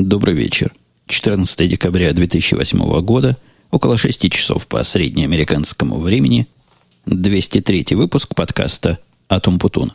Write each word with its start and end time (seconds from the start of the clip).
Добрый 0.00 0.34
вечер. 0.34 0.72
14 1.08 1.68
декабря 1.68 2.10
2008 2.14 3.02
года, 3.02 3.36
около 3.70 3.98
6 3.98 4.32
часов 4.32 4.66
по 4.66 4.82
среднеамериканскому 4.82 5.98
времени, 5.98 6.46
203 7.04 7.84
выпуск 7.96 8.34
подкаста 8.34 8.98
«Атум 9.28 9.58
Путун». 9.58 9.92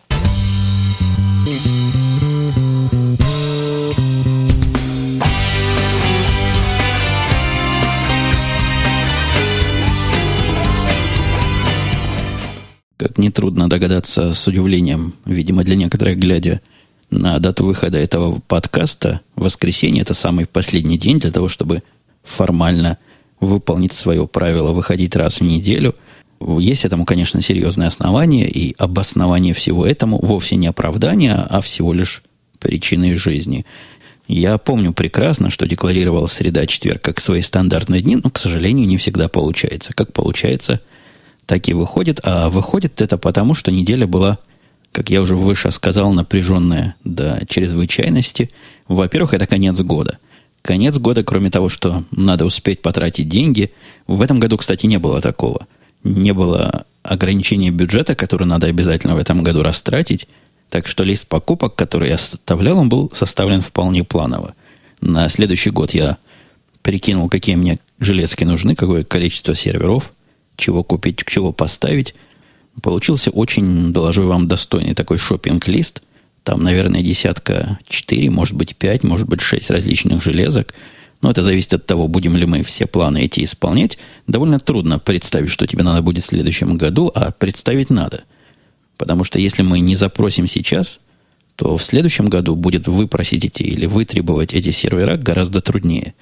Как 12.98 13.18
нетрудно 13.18 13.68
догадаться 13.68 14.36
с 14.36 14.48
удивлением, 14.48 15.16
видимо, 15.26 15.64
для 15.64 15.76
некоторых, 15.76 16.20
глядя 16.20 16.62
на 17.20 17.40
дату 17.40 17.66
выхода 17.66 17.98
этого 17.98 18.42
подкаста, 18.48 19.22
воскресенье– 19.36 20.02
это 20.04 20.14
самый 20.14 20.46
последний 20.46 20.98
день 20.98 21.20
для 21.20 21.32
того, 21.32 21.48
чтобы 21.48 21.84
формально 22.24 22.98
выполнить 23.40 23.94
свое 23.94 24.28
правило 24.28 24.74
выходить 24.74 25.16
раз 25.16 25.40
в 25.40 25.44
неделю. 25.44 25.96
Есть 26.42 26.86
этому, 26.86 27.06
конечно, 27.06 27.42
серьезное 27.42 27.88
основание, 27.88 28.50
и 28.50 28.76
обоснование 28.78 29.54
всего 29.54 29.86
этому 29.86 30.20
вовсе 30.22 30.56
не 30.56 30.68
оправдание, 30.68 31.34
а 31.34 31.62
всего 31.62 31.94
лишь 31.94 32.24
причины 32.60 33.16
жизни. 33.16 33.66
Я 34.28 34.58
помню 34.58 34.92
прекрасно, 34.92 35.50
что 35.50 35.68
декларировал 35.68 36.28
среда-четверг 36.28 37.02
как 37.02 37.20
свои 37.20 37.42
стандартные 37.42 38.02
дни, 38.02 38.16
но, 38.16 38.30
к 38.30 38.40
сожалению, 38.40 38.88
не 38.88 38.98
всегда 38.98 39.28
получается. 39.30 39.94
Как 39.94 40.14
получается, 40.14 40.82
так 41.46 41.70
и 41.70 41.74
выходит. 41.74 42.20
А 42.24 42.50
выходит 42.50 43.02
это 43.02 43.18
потому, 43.18 43.54
что 43.54 43.72
неделя 43.72 44.08
была 44.08 44.40
как 44.96 45.10
я 45.10 45.22
уже 45.22 45.36
выше 45.36 45.72
сказал, 45.72 46.14
напряженная 46.14 46.96
до 47.04 47.42
чрезвычайности. 47.50 48.50
Во-первых, 48.88 49.34
это 49.34 49.46
конец 49.46 49.82
года. 49.82 50.20
Конец 50.62 50.98
года, 50.98 51.22
кроме 51.22 51.52
того, 51.52 51.68
что 51.68 52.06
надо 52.12 52.46
успеть 52.46 52.82
потратить 52.82 53.28
деньги, 53.28 53.74
в 54.08 54.22
этом 54.22 54.40
году, 54.40 54.58
кстати, 54.58 54.86
не 54.86 54.98
было 54.98 55.20
такого. 55.20 55.68
Не 56.06 56.32
было 56.32 56.86
ограничения 57.04 57.72
бюджета, 57.72 58.16
который 58.16 58.48
надо 58.48 58.68
обязательно 58.68 59.16
в 59.16 59.18
этом 59.18 59.44
году 59.44 59.64
растратить. 59.64 60.30
Так 60.70 60.88
что 60.88 61.04
лист 61.04 61.28
покупок, 61.28 61.76
который 61.76 62.08
я 62.08 62.18
составлял, 62.18 62.80
он 62.80 62.88
был 62.88 63.12
составлен 63.14 63.62
вполне 63.62 64.06
планово. 64.06 64.56
На 65.02 65.28
следующий 65.28 65.72
год 65.72 65.94
я 65.94 66.16
прикинул, 66.84 67.28
какие 67.28 67.56
мне 67.56 67.80
железки 68.00 68.46
нужны, 68.46 68.76
какое 68.76 69.04
количество 69.04 69.56
серверов, 69.56 70.14
чего 70.56 70.86
купить, 70.86 71.22
чего 71.28 71.52
поставить. 71.52 72.16
Получился 72.82 73.32
очень, 73.32 73.94
доложу 73.94 74.28
вам, 74.28 74.48
достойный 74.48 74.94
такой 74.94 75.18
шопинг-лист. 75.18 76.02
Там, 76.44 76.62
наверное, 76.62 77.02
десятка 77.02 77.80
четыре, 77.88 78.30
может 78.30 78.56
быть, 78.56 78.76
пять, 78.76 79.04
может 79.04 79.28
быть, 79.28 79.42
шесть 79.42 79.70
различных 79.70 80.22
железок. 80.22 80.74
Но 81.22 81.32
это 81.32 81.42
зависит 81.42 81.74
от 81.74 81.86
того, 81.86 82.08
будем 82.08 82.36
ли 82.36 82.46
мы 82.46 82.64
все 82.64 82.86
планы 82.86 83.24
эти 83.24 83.44
исполнять. 83.44 83.98
Довольно 84.28 84.60
трудно 84.60 85.00
представить, 85.00 85.50
что 85.50 85.66
тебе 85.66 85.84
надо 85.84 86.02
будет 86.02 86.24
в 86.24 86.28
следующем 86.28 86.78
году, 86.78 87.12
а 87.16 87.32
представить 87.32 87.90
надо. 87.90 88.26
Потому 88.98 89.24
что 89.24 89.40
если 89.40 89.64
мы 89.64 89.80
не 89.80 89.96
запросим 89.96 90.46
сейчас, 90.46 91.00
то 91.56 91.78
в 91.78 91.84
следующем 91.84 92.30
году 92.30 92.56
будет 92.56 92.88
выпросить 92.88 93.46
эти 93.46 93.64
или 93.64 93.86
вытребовать 93.86 94.54
эти 94.54 94.72
сервера 94.72 95.16
гораздо 95.16 95.62
труднее. 95.62 96.14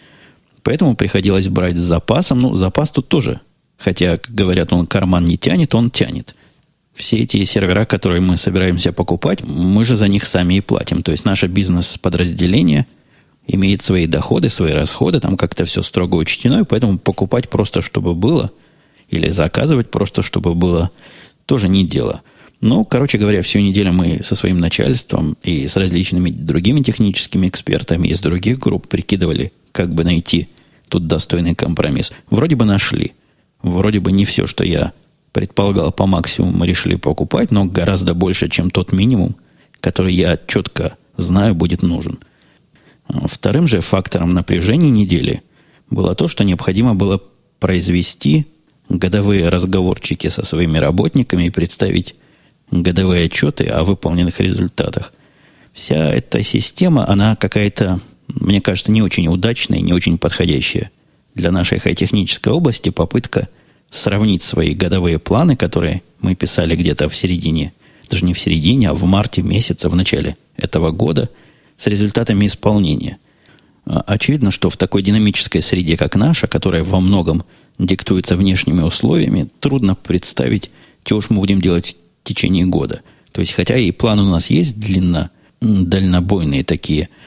Поэтому 0.62 0.96
приходилось 0.96 1.50
брать 1.50 1.76
с 1.76 1.82
запасом. 1.82 2.40
Ну, 2.40 2.56
запас 2.56 2.92
тут 2.92 3.10
тоже. 3.10 3.42
Хотя, 3.78 4.18
как 4.18 4.34
говорят, 4.34 4.72
он 4.72 4.86
карман 4.86 5.26
не 5.26 5.38
тянет, 5.38 5.76
он 5.76 5.92
тянет 5.92 6.36
все 6.94 7.18
эти 7.18 7.44
сервера, 7.44 7.86
которые 7.86 8.22
мы 8.22 8.38
собираемся 8.38 8.94
покупать, 8.94 9.44
мы 9.44 9.84
же 9.84 9.96
за 9.96 10.08
них 10.08 10.26
сами 10.26 10.56
и 10.56 10.62
платим. 10.62 11.02
То 11.04 11.12
есть 11.12 11.26
наше 11.26 11.48
бизнес-подразделение 11.48 12.86
имеет 13.48 13.82
свои 13.82 14.06
доходы, 14.08 14.50
свои 14.50 14.72
расходы, 14.72 15.20
там 15.20 15.38
как-то 15.38 15.66
все 15.66 15.82
строго 15.82 16.16
учтено, 16.16 16.62
и 16.62 16.66
поэтому 16.66 16.98
покупать 16.98 17.50
просто, 17.50 17.82
чтобы 17.82 18.16
было, 18.16 18.52
или 19.10 19.30
заказывать 19.30 19.92
просто, 19.92 20.22
чтобы 20.22 20.56
было, 20.56 20.92
тоже 21.46 21.68
не 21.68 21.86
дело. 21.86 22.22
Ну, 22.62 22.86
короче 22.86 23.18
говоря, 23.18 23.42
всю 23.42 23.60
неделю 23.60 23.92
мы 23.92 24.22
со 24.24 24.36
своим 24.36 24.60
начальством 24.60 25.36
и 25.44 25.68
с 25.68 25.76
различными 25.76 26.30
другими 26.30 26.82
техническими 26.82 27.50
экспертами 27.50 28.08
из 28.08 28.22
других 28.22 28.60
групп 28.60 28.88
прикидывали, 28.88 29.52
как 29.74 29.94
бы 29.94 30.06
найти 30.06 30.48
тут 30.88 31.08
достойный 31.08 31.56
компромисс. 31.56 32.14
Вроде 32.30 32.56
бы 32.56 32.64
нашли. 32.64 33.12
Вроде 33.62 34.00
бы 34.00 34.12
не 34.12 34.24
все, 34.24 34.48
что 34.48 34.64
я 34.64 34.94
предполагал 35.34 35.92
по 35.92 36.06
максимуму, 36.06 36.64
решили 36.64 36.96
покупать, 36.96 37.52
но 37.52 37.66
гораздо 37.66 38.14
больше, 38.14 38.50
чем 38.50 38.70
тот 38.70 38.94
минимум, 38.94 39.36
который 39.82 40.14
я 40.14 40.40
четко 40.48 40.96
знаю 41.18 41.56
будет 41.56 41.82
нужен. 41.82 42.20
Вторым 43.08 43.68
же 43.68 43.82
фактором 43.82 44.34
напряжения 44.34 44.92
недели 44.92 45.42
было 45.90 46.16
то, 46.16 46.28
что 46.28 46.44
необходимо 46.44 46.96
было 46.96 47.22
произвести 47.60 48.48
годовые 48.90 49.50
разговорчики 49.50 50.28
со 50.30 50.46
своими 50.46 50.78
работниками 50.78 51.46
и 51.46 51.50
представить 51.50 52.16
годовые 52.70 53.26
отчеты 53.26 53.66
о 53.66 53.84
выполненных 53.84 54.40
результатах. 54.40 55.14
Вся 55.74 56.14
эта 56.14 56.44
система, 56.44 57.10
она 57.10 57.36
какая-то, 57.36 58.00
мне 58.28 58.62
кажется, 58.62 58.92
не 58.92 59.02
очень 59.02 59.28
удачная, 59.28 59.82
не 59.82 59.94
очень 59.94 60.20
подходящая 60.20 60.92
для 61.34 61.52
нашей 61.52 61.80
хай-технической 61.80 62.54
области. 62.54 62.90
Попытка– 62.90 63.50
сравнить 63.94 64.42
свои 64.42 64.74
годовые 64.74 65.20
планы, 65.20 65.56
которые 65.56 66.02
мы 66.20 66.34
писали 66.34 66.76
где-то 66.76 67.10
в 67.10 67.16
середине, 67.16 67.74
даже 68.10 68.26
не 68.26 68.34
в 68.34 68.40
середине, 68.40 68.90
а 68.90 68.94
в 68.94 69.04
марте 69.04 69.44
месяца, 69.44 69.88
в 69.88 69.96
начале 69.96 70.36
этого 70.58 70.90
года, 70.90 71.30
с 71.78 71.86
результатами 71.86 72.48
исполнения. 72.48 73.18
А, 73.86 74.04
очевидно, 74.08 74.50
что 74.50 74.72
в 74.72 74.78
такой 74.78 75.04
динамической 75.04 75.62
среде, 75.62 75.96
как 75.96 76.16
наша, 76.16 76.48
которая 76.48 76.84
во 76.84 77.00
многом 77.00 77.44
диктуется 77.78 78.36
внешними 78.36 78.82
условиями, 78.82 79.50
трудно 79.60 79.94
представить, 79.94 80.72
чего 81.04 81.20
уж 81.20 81.30
мы 81.30 81.38
будем 81.38 81.62
делать 81.62 81.96
в 82.24 82.28
течение 82.28 82.66
года. 82.66 83.02
То 83.32 83.42
есть, 83.42 83.54
хотя 83.54 83.78
и 83.78 83.92
планы 83.92 84.24
у 84.24 84.30
нас 84.30 84.50
есть 84.50 84.80
длинно, 84.80 85.30
дальнобойные 85.62 86.64
такие– 86.64 87.10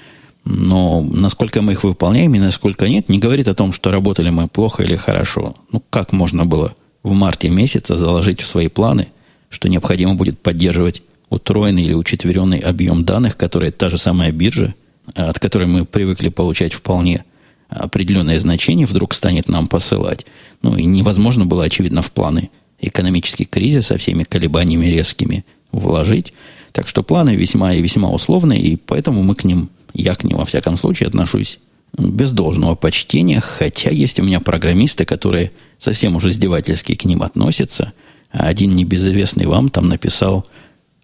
но 0.48 1.00
насколько 1.00 1.60
мы 1.60 1.72
их 1.72 1.82
выполняем 1.82 2.32
и 2.36 2.38
насколько 2.38 2.88
нет, 2.88 3.08
не 3.08 3.18
говорит 3.18 3.48
о 3.48 3.54
том, 3.54 3.72
что 3.72 3.90
работали 3.90 4.30
мы 4.30 4.46
плохо 4.46 4.84
или 4.84 4.94
хорошо. 4.94 5.56
Ну, 5.72 5.82
как 5.90 6.12
можно 6.12 6.46
было 6.46 6.76
в 7.02 7.10
марте 7.12 7.48
месяце 7.48 7.96
заложить 7.98 8.40
в 8.40 8.46
свои 8.46 8.68
планы, 8.68 9.08
что 9.50 9.68
необходимо 9.68 10.14
будет 10.14 10.38
поддерживать 10.38 11.02
утроенный 11.30 11.82
или 11.82 11.94
учетверенный 11.94 12.60
объем 12.60 13.04
данных, 13.04 13.36
которые 13.36 13.72
та 13.72 13.88
же 13.88 13.98
самая 13.98 14.30
биржа, 14.30 14.74
от 15.16 15.40
которой 15.40 15.66
мы 15.66 15.84
привыкли 15.84 16.28
получать 16.28 16.72
вполне 16.72 17.24
определенное 17.68 18.38
значение, 18.38 18.86
вдруг 18.86 19.14
станет 19.14 19.48
нам 19.48 19.66
посылать. 19.66 20.26
Ну, 20.62 20.76
и 20.76 20.84
невозможно 20.84 21.44
было, 21.44 21.64
очевидно, 21.64 22.02
в 22.02 22.12
планы 22.12 22.50
экономический 22.80 23.46
кризис 23.46 23.86
со 23.86 23.98
всеми 23.98 24.22
колебаниями 24.22 24.86
резкими 24.86 25.44
вложить. 25.72 26.32
Так 26.70 26.86
что 26.86 27.02
планы 27.02 27.34
весьма 27.34 27.74
и 27.74 27.82
весьма 27.82 28.12
условные, 28.12 28.60
и 28.60 28.76
поэтому 28.76 29.24
мы 29.24 29.34
к 29.34 29.42
ним 29.42 29.70
я 29.96 30.14
к 30.14 30.24
ним, 30.24 30.38
во 30.38 30.44
всяком 30.44 30.76
случае, 30.76 31.08
отношусь 31.08 31.58
без 31.96 32.32
должного 32.32 32.74
почтения, 32.74 33.40
хотя 33.40 33.90
есть 33.90 34.20
у 34.20 34.22
меня 34.22 34.40
программисты, 34.40 35.04
которые 35.04 35.52
совсем 35.78 36.16
уже 36.16 36.28
издевательски 36.28 36.94
к 36.94 37.04
ним 37.04 37.22
относятся. 37.22 37.92
Один 38.30 38.74
небезызвестный 38.74 39.46
вам 39.46 39.70
там 39.70 39.88
написал, 39.88 40.46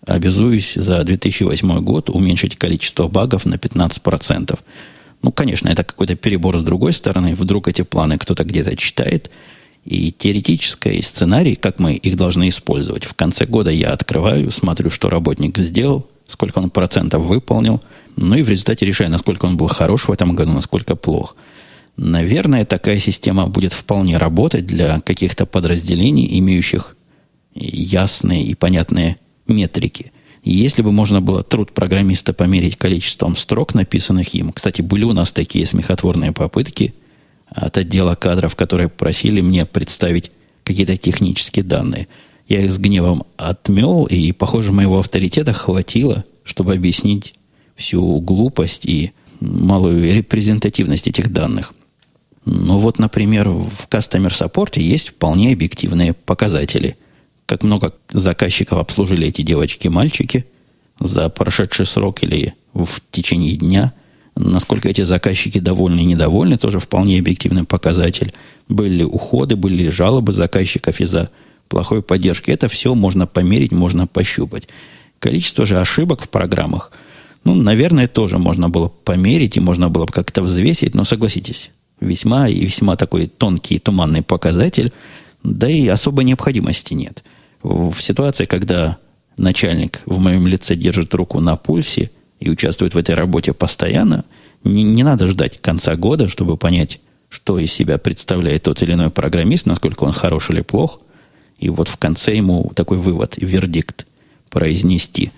обязуюсь 0.06 0.74
за 0.74 1.02
2008 1.02 1.80
год 1.80 2.10
уменьшить 2.10 2.56
количество 2.56 3.08
багов 3.08 3.46
на 3.46 3.54
15%. 3.54 4.58
Ну, 5.22 5.32
конечно, 5.32 5.68
это 5.68 5.84
какой-то 5.84 6.16
перебор 6.16 6.58
с 6.58 6.62
другой 6.62 6.92
стороны. 6.92 7.34
Вдруг 7.34 7.68
эти 7.68 7.82
планы 7.82 8.18
кто-то 8.18 8.44
где-то 8.44 8.76
читает. 8.76 9.30
И 9.84 10.12
теоретическое, 10.12 11.00
сценарий, 11.00 11.54
как 11.54 11.78
мы 11.78 11.94
их 11.94 12.16
должны 12.16 12.48
использовать. 12.48 13.04
В 13.04 13.14
конце 13.14 13.46
года 13.46 13.70
я 13.70 13.92
открываю, 13.92 14.50
смотрю, 14.50 14.90
что 14.90 15.10
работник 15.10 15.58
сделал, 15.58 16.06
сколько 16.26 16.58
он 16.58 16.68
процентов 16.68 17.22
выполнил– 17.22 17.80
ну 18.16 18.36
и 18.36 18.42
в 18.42 18.48
результате 18.48 18.86
решаю, 18.86 19.10
насколько 19.10 19.46
он 19.46 19.56
был 19.56 19.68
хорош 19.68 20.08
в 20.08 20.12
этом 20.12 20.34
году, 20.34 20.52
насколько 20.52 20.96
плох. 20.96 21.36
Наверное, 21.96 22.64
такая 22.64 22.98
система 22.98 23.46
будет 23.46 23.72
вполне 23.72 24.16
работать 24.16 24.66
для 24.66 25.00
каких-то 25.00 25.46
подразделений, 25.46 26.38
имеющих 26.38 26.96
ясные 27.54 28.44
и 28.44 28.54
понятные 28.54 29.18
метрики. 29.46 30.12
Если 30.42 30.82
бы 30.82 30.90
можно 30.90 31.20
было 31.20 31.42
труд 31.42 31.72
программиста 31.72 32.32
померить 32.32 32.76
количеством 32.76 33.36
строк, 33.36 33.74
написанных 33.74 34.34
им. 34.34 34.52
Кстати, 34.52 34.82
были 34.82 35.04
у 35.04 35.12
нас 35.12 35.30
такие 35.30 35.66
смехотворные 35.66 36.32
попытки 36.32 36.94
от 37.46 37.76
отдела 37.76 38.14
кадров, 38.14 38.56
которые 38.56 38.88
просили 38.88 39.40
мне 39.40 39.66
представить 39.66 40.32
какие-то 40.64 40.96
технические 40.96 41.64
данные. 41.64 42.08
Я 42.48 42.62
их 42.62 42.72
с 42.72 42.78
гневом 42.78 43.24
отмел, 43.36 44.04
и, 44.06 44.32
похоже, 44.32 44.72
моего 44.72 44.98
авторитета 44.98 45.52
хватило, 45.52 46.24
чтобы 46.44 46.74
объяснить 46.74 47.34
всю 47.76 48.20
глупость 48.20 48.86
и 48.86 49.12
малую 49.40 50.14
репрезентативность 50.14 51.08
этих 51.08 51.32
данных. 51.32 51.74
Ну 52.44 52.78
вот, 52.78 52.98
например, 52.98 53.48
в 53.48 53.88
Customer 53.88 54.30
Support 54.30 54.80
есть 54.80 55.10
вполне 55.10 55.52
объективные 55.52 56.12
показатели. 56.12 56.96
Как 57.46 57.62
много 57.62 57.94
заказчиков 58.10 58.78
обслужили 58.78 59.28
эти 59.28 59.42
девочки 59.42 59.86
и 59.86 59.90
мальчики 59.90 60.46
за 60.98 61.28
прошедший 61.28 61.86
срок 61.86 62.22
или 62.22 62.54
в 62.74 63.00
течение 63.10 63.56
дня, 63.56 63.92
Насколько 64.34 64.88
эти 64.88 65.02
заказчики 65.02 65.58
довольны 65.58 66.00
и 66.00 66.04
недовольны, 66.06 66.56
тоже 66.56 66.78
вполне 66.78 67.18
объективный 67.18 67.64
показатель. 67.64 68.32
Были 68.68 69.02
уходы, 69.02 69.56
были 69.56 69.90
жалобы 69.90 70.32
заказчиков 70.32 71.00
из-за 71.00 71.30
плохой 71.68 72.02
поддержки. 72.02 72.50
Это 72.50 72.68
все 72.68 72.94
можно 72.94 73.26
померить, 73.26 73.72
можно 73.72 74.06
пощупать. 74.06 74.68
Количество 75.18 75.66
же 75.66 75.78
ошибок 75.78 76.22
в 76.22 76.28
программах, 76.28 76.92
ну, 77.44 77.54
наверное, 77.54 78.08
тоже 78.08 78.38
можно 78.38 78.68
было 78.68 78.88
померить 78.88 79.56
и 79.56 79.60
можно 79.60 79.88
было 79.88 80.06
бы 80.06 80.12
как-то 80.12 80.42
взвесить, 80.42 80.94
но 80.94 81.04
согласитесь, 81.04 81.70
весьма 82.00 82.48
и 82.48 82.60
весьма 82.60 82.96
такой 82.96 83.26
тонкий 83.26 83.76
и 83.76 83.78
туманный 83.78 84.22
показатель, 84.22 84.92
да 85.42 85.68
и 85.68 85.88
особой 85.88 86.24
необходимости 86.24 86.94
нет. 86.94 87.24
В 87.62 88.00
ситуации, 88.00 88.44
когда 88.44 88.98
начальник 89.36 90.02
в 90.06 90.18
моем 90.18 90.46
лице 90.46 90.76
держит 90.76 91.14
руку 91.14 91.40
на 91.40 91.56
пульсе 91.56 92.10
и 92.38 92.50
участвует 92.50 92.94
в 92.94 92.98
этой 92.98 93.14
работе 93.14 93.52
постоянно, 93.52 94.24
не, 94.62 94.84
не 94.84 95.02
надо 95.02 95.26
ждать 95.26 95.60
конца 95.60 95.96
года, 95.96 96.28
чтобы 96.28 96.56
понять, 96.56 97.00
что 97.28 97.58
из 97.58 97.72
себя 97.72 97.98
представляет 97.98 98.64
тот 98.64 98.82
или 98.82 98.92
иной 98.92 99.10
программист, 99.10 99.66
насколько 99.66 100.04
он 100.04 100.12
хорош 100.12 100.50
или 100.50 100.60
плох, 100.60 101.00
и 101.58 101.70
вот 101.70 101.88
в 101.88 101.96
конце 101.96 102.36
ему 102.36 102.70
такой 102.74 102.98
вывод, 102.98 103.34
вердикт 103.36 104.06
произнести. 104.50 105.32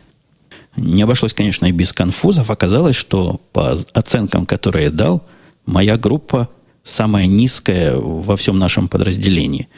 Не 0.76 1.02
обошлось, 1.02 1.34
конечно, 1.34 1.66
и 1.66 1.72
без 1.72 1.92
конфузов. 1.92 2.50
Оказалось, 2.50 2.96
что 2.96 3.40
по 3.52 3.76
оценкам, 3.92 4.46
которые 4.46 4.86
я 4.86 4.90
дал, 4.90 5.24
моя 5.66 5.96
группа 5.96 6.48
самая 6.82 7.26
низкая 7.26 7.96
во 7.96 8.36
всем 8.36 8.58
нашем 8.58 8.88
подразделении. 8.88 9.68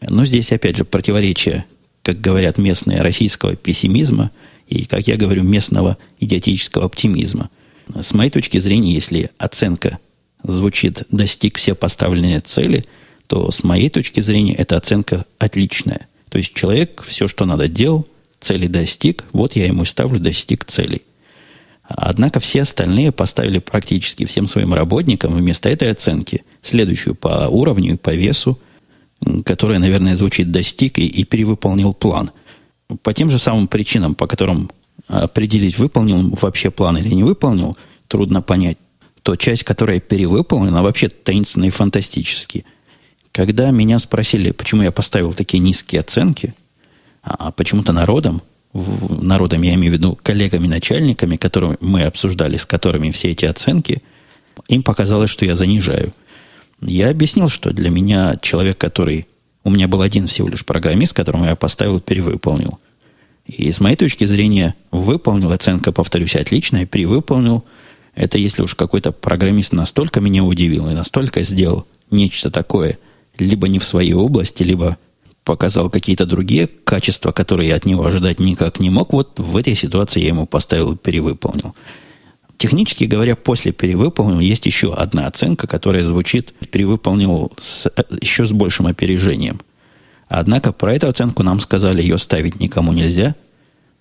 Но 0.00 0.24
здесь, 0.24 0.52
опять 0.52 0.76
же, 0.76 0.84
противоречие 0.84 1.64
как 2.06 2.20
говорят 2.20 2.56
местные, 2.56 3.02
российского 3.02 3.56
пессимизма 3.56 4.30
и, 4.68 4.84
как 4.84 5.08
я 5.08 5.16
говорю, 5.16 5.42
местного 5.42 5.98
идиотического 6.20 6.84
оптимизма. 6.84 7.50
С 8.00 8.14
моей 8.14 8.30
точки 8.30 8.58
зрения, 8.58 8.92
если 8.92 9.30
оценка 9.38 9.98
звучит 10.44 11.02
«достиг 11.10 11.58
все 11.58 11.74
поставленные 11.74 12.38
цели», 12.38 12.84
то 13.26 13.50
с 13.50 13.64
моей 13.64 13.90
точки 13.90 14.20
зрения 14.20 14.54
эта 14.54 14.76
оценка 14.76 15.26
отличная. 15.38 16.06
То 16.28 16.38
есть 16.38 16.54
человек 16.54 17.02
все, 17.04 17.26
что 17.26 17.44
надо, 17.44 17.66
делал, 17.66 18.06
цели 18.40 18.66
достиг, 18.66 19.24
вот 19.32 19.56
я 19.56 19.66
ему 19.66 19.84
ставлю 19.84 20.18
достиг 20.18 20.64
целей. 20.64 21.02
Однако 21.82 22.40
все 22.40 22.62
остальные 22.62 23.12
поставили 23.12 23.60
практически 23.60 24.24
всем 24.24 24.46
своим 24.46 24.74
работникам 24.74 25.34
вместо 25.34 25.68
этой 25.68 25.90
оценки 25.90 26.44
следующую 26.62 27.14
по 27.14 27.46
уровню 27.48 27.94
и 27.94 27.96
по 27.96 28.14
весу 28.14 28.58
которое, 29.44 29.78
наверное, 29.78 30.16
звучит 30.16 30.50
«достиг» 30.50 30.98
и, 30.98 31.06
и 31.06 31.24
перевыполнил 31.24 31.94
план. 31.94 32.30
По 33.02 33.12
тем 33.12 33.30
же 33.30 33.38
самым 33.38 33.66
причинам, 33.68 34.14
по 34.14 34.26
которым 34.26 34.70
определить, 35.08 35.78
выполнил 35.78 36.34
вообще 36.40 36.70
план 36.70 36.98
или 36.98 37.14
не 37.14 37.22
выполнил, 37.22 37.76
трудно 38.08 38.42
понять. 38.42 38.78
То 39.22 39.36
часть, 39.36 39.64
которая 39.64 40.00
перевыполнена, 40.00 40.82
вообще 40.82 41.08
таинственно 41.08 41.64
и 41.64 41.70
фантастически. 41.70 42.64
Когда 43.32 43.70
меня 43.70 43.98
спросили, 43.98 44.52
почему 44.52 44.82
я 44.82 44.92
поставил 44.92 45.32
такие 45.32 45.58
низкие 45.58 46.00
оценки, 46.00 46.54
а, 47.26 47.52
почему-то 47.52 47.92
народом, 47.92 48.42
народом 48.72 49.62
я 49.62 49.74
имею 49.74 49.92
в 49.92 49.96
виду 49.96 50.18
коллегами-начальниками, 50.22 51.36
которыми 51.36 51.76
мы 51.80 52.04
обсуждали, 52.04 52.56
с 52.56 52.66
которыми 52.66 53.10
все 53.10 53.32
эти 53.32 53.44
оценки, 53.44 54.02
им 54.68 54.82
показалось, 54.82 55.30
что 55.30 55.44
я 55.44 55.56
занижаю– 55.56 56.12
я 56.80 57.10
объяснил, 57.10 57.48
что 57.48 57.72
для 57.72 57.90
меня 57.90 58.36
человек, 58.40 58.78
который... 58.78 59.26
У 59.64 59.70
меня 59.70 59.88
был 59.88 60.00
один 60.00 60.28
всего 60.28 60.48
лишь 60.48 60.64
программист, 60.64 61.12
которому 61.12 61.46
я 61.46 61.56
поставил, 61.56 62.00
перевыполнил. 62.00 62.78
И 63.46 63.70
с 63.72 63.80
моей 63.80 63.96
точки 63.96 64.24
зрения, 64.24 64.76
выполнил, 64.92 65.50
оценка, 65.50 65.90
повторюсь, 65.90 66.36
отличная, 66.36 66.86
перевыполнил. 66.86 67.64
Это 68.14 68.38
если 68.38 68.62
уж 68.62 68.74
какой-то 68.74 69.12
программист 69.12 69.72
настолько 69.72 70.20
меня 70.20 70.44
удивил 70.44 70.88
и 70.88 70.94
настолько 70.94 71.42
сделал 71.42 71.86
нечто 72.10 72.50
такое, 72.50 72.98
либо 73.38 73.66
не 73.66 73.78
в 73.78 73.84
своей 73.84 74.12
области, 74.12 74.62
либо 74.62 74.98
показал 75.46 75.88
какие-то 75.90 76.26
другие 76.26 76.66
качества, 76.66 77.30
которые 77.30 77.68
я 77.68 77.76
от 77.76 77.86
него 77.86 78.04
ожидать 78.04 78.40
никак 78.40 78.80
не 78.80 78.90
мог, 78.90 79.12
вот 79.12 79.38
в 79.38 79.56
этой 79.56 79.76
ситуации 79.76 80.20
я 80.20 80.28
ему 80.28 80.44
поставил 80.44 80.96
перевыполнил. 80.96 81.74
Технически 82.58 83.04
говоря, 83.04 83.36
после 83.36 83.70
перевыполнил 83.70 84.40
есть 84.40 84.66
еще 84.66 84.92
одна 84.92 85.28
оценка, 85.28 85.68
которая 85.68 86.02
звучит 86.02 86.52
перевыполнил 86.70 87.52
с, 87.58 87.88
еще 88.20 88.44
с 88.44 88.50
большим 88.50 88.88
опережением. 88.88 89.60
Однако 90.26 90.72
про 90.72 90.94
эту 90.94 91.08
оценку 91.08 91.44
нам 91.44 91.60
сказали, 91.60 92.02
ее 92.02 92.18
ставить 92.18 92.58
никому 92.58 92.92
нельзя. 92.92 93.36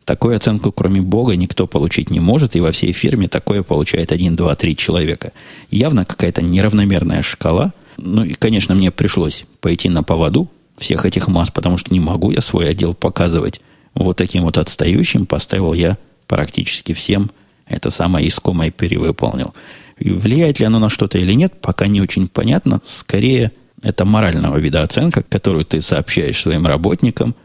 Такую 0.04 0.36
оценку, 0.36 0.72
кроме 0.72 1.02
Бога, 1.02 1.36
никто 1.36 1.68
получить 1.68 2.10
не 2.10 2.20
может, 2.20 2.56
и 2.56 2.60
во 2.60 2.72
всей 2.72 2.92
фирме 2.92 3.28
такое 3.28 3.62
получает 3.62 4.12
1, 4.12 4.36
2, 4.36 4.56
3 4.56 4.76
человека. 4.76 5.32
Явно 5.70 6.06
какая-то 6.06 6.42
неравномерная 6.42 7.22
шкала. 7.22 7.74
Ну 7.98 8.24
и, 8.24 8.34
конечно, 8.34 8.74
мне 8.74 8.90
пришлось 8.90 9.46
пойти 9.62 9.90
на 9.90 10.02
поводу 10.02 10.50
всех 10.78 11.06
этих 11.06 11.28
масс, 11.28 11.52
потому 11.52 11.78
что 11.78 11.94
не 11.94 12.00
могу 12.00 12.32
я 12.32 12.42
свой 12.42 12.70
отдел 12.70 12.94
показывать 12.94 13.62
вот 13.94 14.18
таким 14.18 14.44
вот 14.44 14.58
отстающим. 14.58 15.26
Поставил 15.26 15.74
я 15.74 15.98
практически 16.28 16.94
всем– 16.94 17.32
это 17.68 17.90
самое 17.90 18.28
искомое 18.28 18.72
перевыполнил. 18.72 19.54
И 19.98 20.12
влияет 20.12 20.60
ли 20.60 20.66
оно 20.66 20.80
на 20.80 20.90
что-то 20.90 21.18
или 21.18 21.34
нет, 21.34 21.54
пока 21.62 21.88
не 21.88 22.02
очень 22.02 22.28
понятно. 22.28 22.82
Скорее, 22.84 23.52
это 23.82 24.06
морального 24.06 24.58
вида 24.58 24.84
оценка, 24.84 25.24
которую 25.24 25.66
ты 25.66 25.82
сообщаешь 25.82 26.42
своим 26.42 26.68
работникам, 26.68 27.36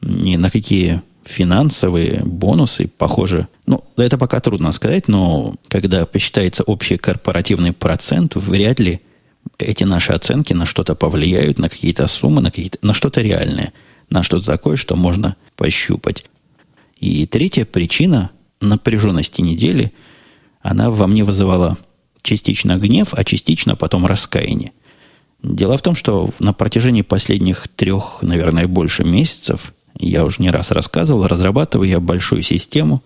ни 0.00 0.36
на 0.36 0.50
какие 0.50 1.02
финансовые 1.24 2.22
бонусы, 2.24 2.90
похоже, 2.96 3.48
ну, 3.66 3.84
это 3.96 4.18
пока 4.18 4.40
трудно 4.40 4.72
сказать, 4.72 5.06
но 5.08 5.54
когда 5.68 6.06
посчитается 6.06 6.64
общий 6.64 6.96
корпоративный 6.96 7.72
процент, 7.72 8.34
вряд 8.34 8.80
ли 8.80 9.00
эти 9.58 9.84
наши 9.84 10.12
оценки 10.12 10.52
на 10.52 10.66
что-то 10.66 10.94
повлияют, 10.94 11.58
на 11.58 11.68
какие-то 11.68 12.06
суммы, 12.06 12.40
на, 12.40 12.50
какие-то, 12.50 12.78
на 12.82 12.94
что-то 12.94 13.20
реальное, 13.20 13.72
на 14.08 14.22
что-то 14.22 14.46
такое, 14.46 14.76
что 14.76 14.96
можно 14.96 15.36
пощупать. 15.56 16.24
И 16.98 17.26
третья 17.26 17.64
причина, 17.64 18.30
напряженности 18.60 19.40
недели, 19.40 19.92
она 20.62 20.90
во 20.90 21.06
мне 21.06 21.24
вызывала 21.24 21.78
частично 22.22 22.76
гнев, 22.76 23.08
а 23.12 23.24
частично 23.24 23.76
потом 23.76 24.06
раскаяние. 24.06 24.72
Дело 25.42 25.78
в 25.78 25.82
том, 25.82 25.94
что 25.94 26.28
на 26.38 26.52
протяжении 26.52 27.02
последних 27.02 27.68
трех, 27.68 28.18
наверное, 28.20 28.66
больше 28.66 29.04
месяцев, 29.04 29.72
я 29.98 30.24
уже 30.24 30.42
не 30.42 30.50
раз 30.50 30.70
рассказывал, 30.70 31.26
разрабатываю 31.26 31.88
я 31.88 32.00
большую 32.00 32.42
систему, 32.42 33.02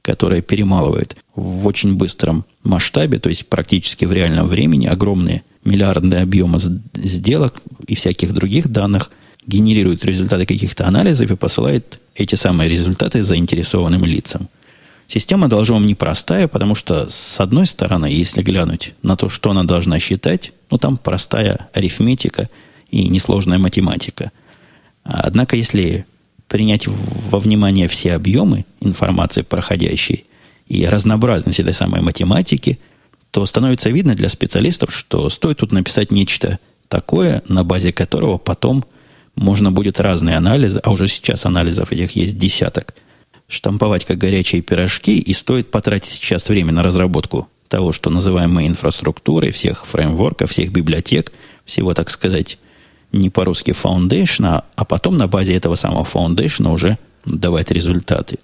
которая 0.00 0.40
перемалывает 0.40 1.16
в 1.34 1.66
очень 1.66 1.96
быстром 1.96 2.44
масштабе, 2.62 3.18
то 3.18 3.28
есть 3.28 3.48
практически 3.48 4.04
в 4.04 4.12
реальном 4.12 4.48
времени, 4.48 4.86
огромные 4.86 5.42
миллиардные 5.64 6.22
объемы 6.22 6.58
сделок 6.94 7.62
и 7.86 7.94
всяких 7.94 8.32
других 8.32 8.68
данных, 8.68 9.10
генерирует 9.46 10.04
результаты 10.04 10.46
каких-то 10.46 10.86
анализов 10.86 11.30
и 11.30 11.36
посылает 11.36 12.00
эти 12.14 12.34
самые 12.34 12.70
результаты 12.70 13.22
заинтересованным 13.22 14.04
лицам– 14.04 14.48
Система 15.06 15.48
должна 15.48 15.74
вам 15.74 15.84
непростая, 15.84 16.48
потому 16.48 16.74
что, 16.74 17.08
с 17.08 17.40
одной 17.40 17.66
стороны, 17.66 18.06
если 18.06 18.42
глянуть 18.42 18.94
на 19.02 19.16
то, 19.16 19.28
что 19.28 19.50
она 19.50 19.64
должна 19.64 19.98
считать, 19.98 20.52
ну, 20.70 20.78
там 20.78 20.96
простая 20.96 21.68
арифметика 21.72 22.48
и 22.90 23.08
несложная 23.08 23.58
математика. 23.58 24.32
Однако, 25.02 25.56
если 25.56 26.06
принять 26.48 26.86
во 26.86 27.38
внимание 27.38 27.88
все 27.88 28.14
объемы 28.14 28.64
информации 28.80 29.42
проходящей 29.42 30.24
и 30.68 30.86
разнообразность 30.86 31.60
этой 31.60 31.74
самой 31.74 32.00
математики, 32.00 32.78
то 33.34 33.44
становится 33.46 33.90
видно 33.90 34.14
для 34.14 34.28
специалистов, 34.28 34.94
что 34.94 35.28
стоит 35.28 35.58
тут 35.58 35.72
написать 35.72 36.12
нечто 36.12 36.60
такое, 36.86 37.42
на 37.48 37.64
базе 37.64 37.92
которого 37.92 38.38
потом 38.38 38.84
можно 39.34 39.72
будет 39.72 39.98
разные 39.98 40.36
анализы, 40.36 40.78
а 40.84 40.92
уже 40.92 41.08
сейчас 41.08 41.44
анализов 41.44 41.90
этих 41.90 42.12
есть 42.12 42.38
десяток, 42.38 42.94
штамповать 43.48 44.04
как 44.04 44.18
горячие 44.18 44.62
пирожки, 44.62 45.18
и 45.18 45.32
стоит 45.32 45.72
потратить 45.72 46.12
сейчас 46.12 46.48
время 46.48 46.72
на 46.72 46.84
разработку 46.84 47.48
того, 47.66 47.90
что 47.90 48.08
называем 48.08 48.54
мы 48.54 48.68
инфраструктурой, 48.68 49.50
всех 49.50 49.84
фреймворков, 49.84 50.52
всех 50.52 50.70
библиотек, 50.70 51.32
всего, 51.64 51.92
так 51.92 52.10
сказать, 52.10 52.60
не 53.10 53.30
по-русски 53.30 53.72
foundation, 53.72 54.62
а 54.76 54.84
потом 54.84 55.16
на 55.16 55.26
базе 55.26 55.56
этого 55.56 55.74
самого 55.74 56.04
foundation 56.04 56.70
уже 56.70 56.98
давать 57.24 57.72
результаты. 57.72 58.38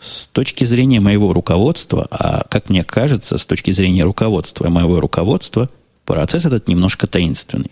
С 0.00 0.26
точки 0.26 0.64
зрения 0.64 0.98
моего 0.98 1.32
руководства, 1.32 2.08
а 2.10 2.44
как 2.50 2.68
мне 2.68 2.82
кажется, 2.82 3.38
с 3.38 3.46
точки 3.46 3.70
зрения 3.70 4.02
руководства 4.02 4.68
моего 4.68 4.98
руководства, 4.98 5.70
процесс 6.04 6.46
этот 6.46 6.66
немножко 6.66 7.06
таинственный. 7.06 7.70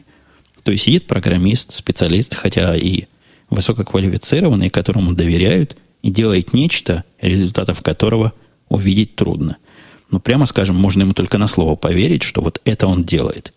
То 0.63 0.71
есть 0.71 0.85
сидит 0.85 1.09
программист, 1.09 1.73
специалист, 1.73 2.35
хотя 2.35 2.77
и 2.77 3.07
высококвалифицированный, 3.51 4.71
которому 4.71 5.15
доверяют– 5.15 5.77
и 6.03 6.11
делает 6.11 6.53
нечто, 6.53 7.05
результатов 7.21 7.83
которого 7.83 8.33
увидеть 8.69 9.17
трудно. 9.17 9.57
Ну, 10.11 10.21
прямо 10.21 10.47
скажем, 10.47 10.77
можно 10.77 11.03
ему 11.03 11.13
только 11.13 11.39
на 11.39 11.49
слово 11.49 11.77
поверить, 11.77 12.23
что 12.23 12.41
вот 12.41 12.61
это 12.65 12.87
он 12.87 13.05
делает. 13.05 13.53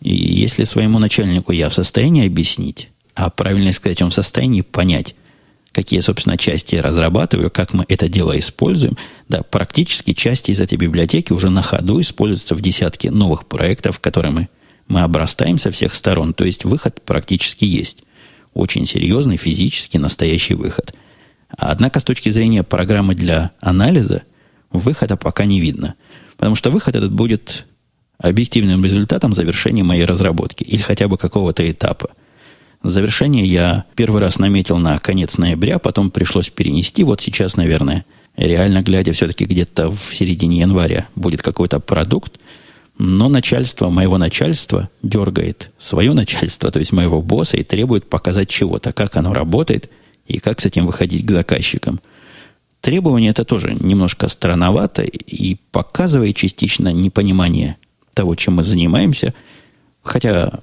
И 0.00 0.14
если 0.14 0.64
своему 0.64 0.98
начальнику 0.98 1.52
я 1.52 1.68
в 1.68 1.74
состоянии 1.74 2.26
объяснить, 2.26 2.88
а 3.14 3.30
правильно 3.30 3.72
сказать, 3.72 4.02
он 4.02 4.10
в 4.10 4.14
состоянии 4.14 4.60
понять, 4.62 5.14
какие, 5.76 6.00
собственно, 6.00 6.38
части 6.38 6.76
я 6.76 6.80
разрабатываю, 6.80 7.50
как 7.50 7.74
мы 7.74 7.84
это 7.86 8.08
дело 8.08 8.36
используем. 8.38 8.96
Да, 9.28 9.42
практически 9.42 10.14
части 10.14 10.50
из 10.50 10.58
этой 10.58 10.78
библиотеки 10.78 11.34
уже 11.34 11.50
на 11.50 11.60
ходу 11.60 12.00
используются 12.00 12.54
в 12.54 12.62
десятке 12.62 13.10
новых 13.10 13.46
проектов, 13.46 14.00
которыми 14.00 14.48
мы 14.88 15.02
обрастаем 15.02 15.58
со 15.58 15.70
всех 15.70 15.94
сторон. 15.94 16.32
То 16.32 16.46
есть 16.46 16.64
выход 16.64 17.02
практически 17.04 17.66
есть. 17.66 18.04
Очень 18.54 18.86
серьезный, 18.86 19.36
физически 19.36 19.98
настоящий 19.98 20.54
выход. 20.54 20.94
Однако 21.50 22.00
с 22.00 22.04
точки 22.04 22.30
зрения 22.30 22.62
программы 22.62 23.14
для 23.14 23.50
анализа, 23.60 24.22
выхода 24.72 25.18
пока 25.18 25.44
не 25.44 25.60
видно. 25.60 25.94
Потому 26.38 26.56
что 26.56 26.70
выход 26.70 26.96
этот 26.96 27.12
будет 27.12 27.66
объективным 28.16 28.82
результатом 28.82 29.34
завершения 29.34 29.82
моей 29.82 30.06
разработки 30.06 30.64
или 30.64 30.80
хотя 30.80 31.06
бы 31.06 31.18
какого-то 31.18 31.70
этапа– 31.70 32.12
Завершение 32.82 33.44
я 33.44 33.84
первый 33.94 34.20
раз 34.20 34.38
наметил 34.38 34.78
на 34.78 34.98
конец 34.98 35.38
ноября, 35.38 35.78
потом 35.78 36.10
пришлось 36.10 36.50
перенести. 36.50 37.04
Вот 37.04 37.20
сейчас, 37.20 37.56
наверное, 37.56 38.04
реально 38.36 38.82
глядя, 38.82 39.12
все-таки 39.12 39.44
где-то 39.44 39.90
в 39.90 40.14
середине 40.14 40.60
января 40.60 41.08
будет 41.14 41.42
какой-то 41.42 41.80
продукт. 41.80 42.38
Но 42.98 43.28
начальство, 43.28 43.90
моего 43.90 44.16
начальства 44.16 44.88
дергает 45.02 45.70
свое 45.78 46.12
начальство, 46.14 46.70
то 46.70 46.78
есть 46.78 46.92
моего 46.92 47.20
босса, 47.20 47.58
и 47.58 47.64
требует 47.64 48.08
показать 48.08 48.48
чего-то, 48.48 48.92
как 48.92 49.16
оно 49.16 49.34
работает 49.34 49.90
и 50.26 50.38
как 50.38 50.60
с 50.60 50.66
этим 50.66 50.86
выходить 50.86 51.26
к 51.26 51.30
заказчикам. 51.30 52.00
Требование 52.80 53.30
это 53.30 53.44
тоже 53.44 53.76
немножко 53.78 54.28
странновато 54.28 55.02
и 55.02 55.56
показывает 55.72 56.36
частично 56.36 56.92
непонимание 56.92 57.76
того, 58.14 58.34
чем 58.34 58.54
мы 58.54 58.62
занимаемся– 58.62 59.34
Хотя 60.06 60.60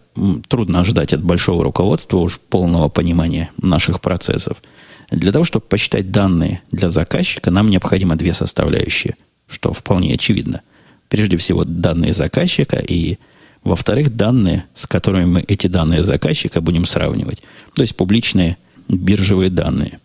трудно 0.48 0.80
ожидать 0.80 1.12
от 1.12 1.22
большого 1.22 1.66
руководства 1.66 2.18
уж 2.18 2.40
полного 2.40 2.88
понимания 2.88 3.52
наших 3.62 4.00
процессов. 4.00 4.64
Для 5.12 5.34
того, 5.34 5.44
чтобы 5.44 5.66
посчитать 5.66 6.12
данные 6.12 6.62
для 6.72 6.90
заказчика, 6.90 7.52
нам 7.52 7.68
необходимо 7.68 8.16
две 8.16 8.34
составляющие, 8.34 9.18
что 9.48 9.74
вполне 9.74 10.14
очевидно. 10.14 10.62
Прежде 11.10 11.36
всего, 11.36 11.66
данные 11.66 12.14
заказчика 12.14 12.78
и, 12.78 13.18
во-вторых, 13.66 14.16
данные, 14.16 14.64
с 14.76 14.88
которыми 14.88 15.26
мы 15.26 15.42
эти 15.42 15.68
данные 15.68 16.06
заказчика 16.06 16.62
будем 16.62 16.86
сравнивать. 16.86 17.44
То 17.76 17.82
есть 17.82 17.98
публичные 17.98 18.58
биржевые 18.88 19.50
данные. 19.50 20.00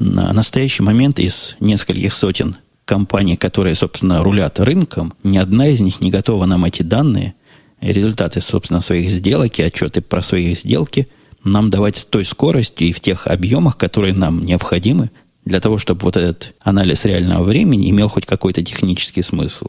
На 0.00 0.32
настоящий 0.32 0.82
момент 0.82 1.20
из 1.20 1.54
нескольких 1.60 2.12
сотен 2.12 2.56
компаний, 2.84 3.36
которые, 3.36 3.76
собственно, 3.76 4.24
рулят 4.24 4.58
рынком, 4.58 5.14
ни 5.22 5.38
одна 5.38 5.68
из 5.68 5.80
них 5.80 6.00
не 6.00 6.10
готова 6.10 6.44
нам 6.46 6.64
эти 6.64 6.82
данные 6.82 7.34
результаты, 7.80 8.40
собственно, 8.40 8.80
своих 8.80 9.10
сделок 9.10 9.58
и 9.58 9.62
отчеты 9.62 10.00
про 10.00 10.22
свои 10.22 10.54
сделки 10.54 11.08
нам 11.44 11.70
давать 11.70 11.96
с 11.96 12.04
той 12.04 12.24
скоростью 12.24 12.88
и 12.88 12.92
в 12.92 13.00
тех 13.00 13.26
объемах, 13.26 13.76
которые 13.76 14.12
нам 14.12 14.44
необходимы 14.44 15.10
для 15.44 15.60
того, 15.60 15.78
чтобы 15.78 16.02
вот 16.02 16.16
этот 16.16 16.54
анализ 16.60 17.04
реального 17.04 17.44
времени 17.44 17.90
имел 17.90 18.08
хоть 18.08 18.26
какой-то 18.26 18.62
технический 18.62 19.22
смысл. 19.22 19.66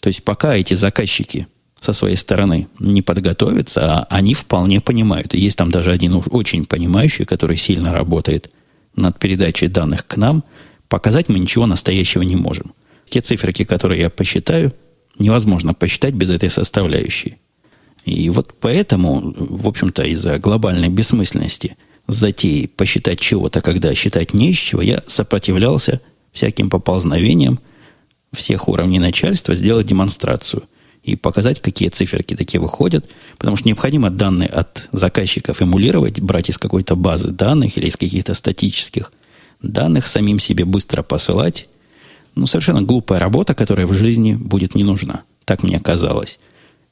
То 0.00 0.08
есть 0.08 0.22
пока 0.22 0.56
эти 0.56 0.74
заказчики 0.74 1.46
со 1.80 1.92
своей 1.92 2.16
стороны 2.16 2.68
не 2.78 3.02
подготовятся, 3.02 3.98
а 3.98 4.06
они 4.08 4.34
вполне 4.34 4.80
понимают. 4.80 5.34
Есть 5.34 5.58
там 5.58 5.70
даже 5.70 5.90
один 5.90 6.14
уж 6.14 6.26
очень 6.30 6.64
понимающий, 6.64 7.24
который 7.24 7.56
сильно 7.56 7.92
работает 7.92 8.50
над 8.94 9.18
передачей 9.18 9.68
данных 9.68 10.06
к 10.06 10.16
нам, 10.16 10.44
показать 10.88 11.28
мы 11.28 11.38
ничего 11.38 11.66
настоящего 11.66 12.22
не 12.22 12.36
можем. 12.36 12.72
Те 13.08 13.20
циферки, 13.20 13.64
которые 13.64 14.00
я 14.00 14.10
посчитаю, 14.10 14.72
невозможно 15.18 15.74
посчитать 15.74 16.14
без 16.14 16.30
этой 16.30 16.50
составляющей. 16.50 17.38
И 18.04 18.30
вот 18.30 18.54
поэтому, 18.60 19.34
в 19.36 19.68
общем-то, 19.68 20.02
из-за 20.04 20.38
глобальной 20.38 20.88
бессмысленности 20.88 21.76
затеи 22.08 22.66
посчитать 22.66 23.20
чего-то, 23.20 23.60
когда 23.60 23.94
считать 23.94 24.34
не 24.34 24.50
из 24.50 24.58
чего, 24.58 24.82
я 24.82 25.02
сопротивлялся 25.06 26.00
всяким 26.32 26.68
поползновениям 26.68 27.60
всех 28.32 28.68
уровней 28.68 28.98
начальства 28.98 29.54
сделать 29.54 29.86
демонстрацию 29.86 30.64
и 31.04 31.16
показать, 31.16 31.60
какие 31.60 31.88
циферки 31.88 32.34
такие 32.34 32.60
выходят, 32.60 33.08
потому 33.38 33.56
что 33.56 33.68
необходимо 33.68 34.10
данные 34.10 34.48
от 34.48 34.88
заказчиков 34.92 35.60
эмулировать, 35.60 36.20
брать 36.20 36.48
из 36.48 36.58
какой-то 36.58 36.96
базы 36.96 37.30
данных 37.30 37.76
или 37.76 37.86
из 37.86 37.96
каких-то 37.96 38.34
статических 38.34 39.12
данных, 39.60 40.06
самим 40.06 40.38
себе 40.38 40.64
быстро 40.64 41.02
посылать 41.02 41.68
ну, 42.34 42.46
совершенно 42.46 42.82
глупая 42.82 43.20
работа, 43.20 43.54
которая 43.54 43.86
в 43.86 43.92
жизни 43.92 44.34
будет 44.34 44.74
не 44.74 44.84
нужна. 44.84 45.24
Так 45.44 45.62
мне 45.62 45.78
казалось. 45.80 46.38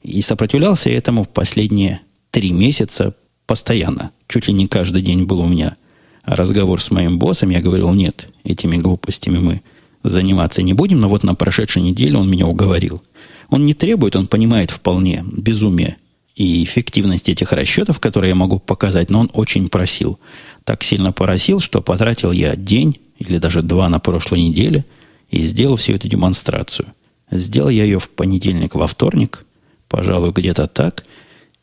И 0.03 0.21
сопротивлялся 0.21 0.89
я 0.89 0.97
этому 0.97 1.23
в 1.23 1.29
последние 1.29 2.01
три 2.31 2.51
месяца 2.51 3.15
постоянно. 3.45 4.11
Чуть 4.27 4.47
ли 4.47 4.53
не 4.53 4.67
каждый 4.67 5.01
день 5.01 5.23
был 5.23 5.41
у 5.41 5.47
меня 5.47 5.77
разговор 6.23 6.81
с 6.81 6.91
моим 6.91 7.17
боссом. 7.17 7.49
Я 7.49 7.61
говорил, 7.61 7.91
нет, 7.93 8.27
этими 8.43 8.77
глупостями 8.77 9.39
мы 9.39 9.61
заниматься 10.03 10.61
не 10.61 10.73
будем. 10.73 10.99
Но 10.99 11.09
вот 11.09 11.23
на 11.23 11.35
прошедшей 11.35 11.81
неделе 11.81 12.17
он 12.17 12.29
меня 12.29 12.47
уговорил. 12.47 13.01
Он 13.49 13.65
не 13.65 13.73
требует, 13.73 14.15
он 14.15 14.27
понимает 14.27 14.71
вполне 14.71 15.25
безумие 15.29 15.97
и 16.35 16.63
эффективность 16.63 17.27
этих 17.27 17.51
расчетов, 17.51 17.99
которые 17.99 18.29
я 18.29 18.35
могу 18.35 18.59
показать, 18.59 19.09
но 19.09 19.19
он 19.19 19.29
очень 19.33 19.67
просил. 19.67 20.19
Так 20.63 20.83
сильно 20.83 21.11
просил, 21.11 21.59
что 21.59 21.81
потратил 21.81 22.31
я 22.31 22.55
день 22.55 22.99
или 23.19 23.37
даже 23.37 23.61
два 23.61 23.89
на 23.89 23.99
прошлой 23.99 24.41
неделе– 24.41 24.85
и 25.31 25.41
сделал 25.43 25.77
всю 25.77 25.93
эту 25.93 26.07
демонстрацию. 26.07 26.93
Сделал 27.31 27.69
я 27.69 27.85
ее 27.85 27.97
в 27.97 28.09
понедельник, 28.09 28.75
во 28.75 28.85
вторник, 28.85 29.45
пожалуй, 29.87 30.31
где-то 30.31 30.67
так, 30.67 31.05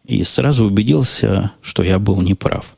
и 0.07 0.23
сразу 0.23 0.65
убедился, 0.65 1.53
что 1.61 1.83
я 1.83 1.99
был 1.99 2.21
неправ. 2.23 2.75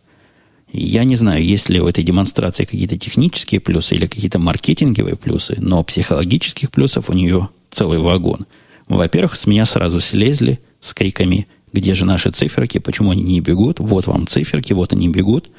Я 0.73 1.05
не 1.05 1.17
знаю, 1.17 1.45
есть 1.45 1.69
ли 1.69 1.81
в 1.81 1.87
этой 1.87 2.05
демонстрации 2.05 2.65
какие-то 2.65 2.99
технические 2.99 3.61
плюсы 3.61 3.95
или 3.95 4.07
какие-то 4.07 4.39
маркетинговые 4.39 5.17
плюсы, 5.17 5.57
но 5.59 5.83
психологических 5.83 6.71
плюсов 6.71 7.09
у 7.09 7.13
нее 7.13 7.49
целый 7.71 7.99
вагон. 7.99 8.47
Во-первых, 8.89 9.37
с 9.37 9.47
меня 9.47 9.67
сразу 9.67 10.01
слезли 10.01 10.61
с 10.81 10.93
криками 10.93 11.47
«Где 11.73 11.95
же 11.95 12.05
наши 12.05 12.31
циферки? 12.31 12.79
Почему 12.79 13.13
они 13.13 13.23
не 13.23 13.41
бегут? 13.41 13.79
Вот 13.79 14.07
вам 14.09 14.27
циферки, 14.27 14.73
вот 14.73 14.93
они 14.93 15.09
бегут». 15.09 15.51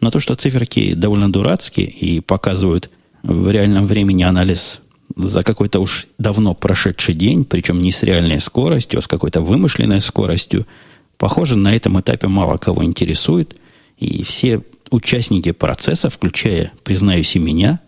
Но 0.00 0.10
то, 0.10 0.20
что 0.20 0.34
циферки 0.34 0.94
довольно 0.94 1.30
дурацкие 1.30 1.86
и 1.86 2.20
показывают 2.20 2.90
в 3.22 3.50
реальном 3.50 3.86
времени 3.86 4.22
анализ 4.22 4.80
за 5.16 5.42
какой-то 5.42 5.80
уж 5.80 6.06
давно 6.18 6.54
прошедший 6.54 7.14
день, 7.14 7.44
причем 7.44 7.80
не 7.80 7.92
с 7.92 8.02
реальной 8.02 8.40
скоростью, 8.40 8.98
а 8.98 9.02
с 9.02 9.08
какой-то 9.08 9.40
вымышленной 9.40 10.00
скоростью, 10.00 10.66
похоже, 11.16 11.56
на 11.56 11.74
этом 11.74 12.00
этапе 12.00 12.28
мало 12.28 12.58
кого 12.58 12.84
интересует. 12.84 13.56
И 13.98 14.22
все 14.22 14.62
участники 14.90 15.52
процесса, 15.52 16.10
включая, 16.10 16.72
признаюсь, 16.84 17.34
и 17.34 17.38
меня, 17.38 17.80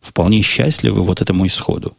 вполне 0.00 0.42
счастливы 0.42 1.02
вот 1.02 1.22
этому 1.22 1.46
исходу. 1.46 1.96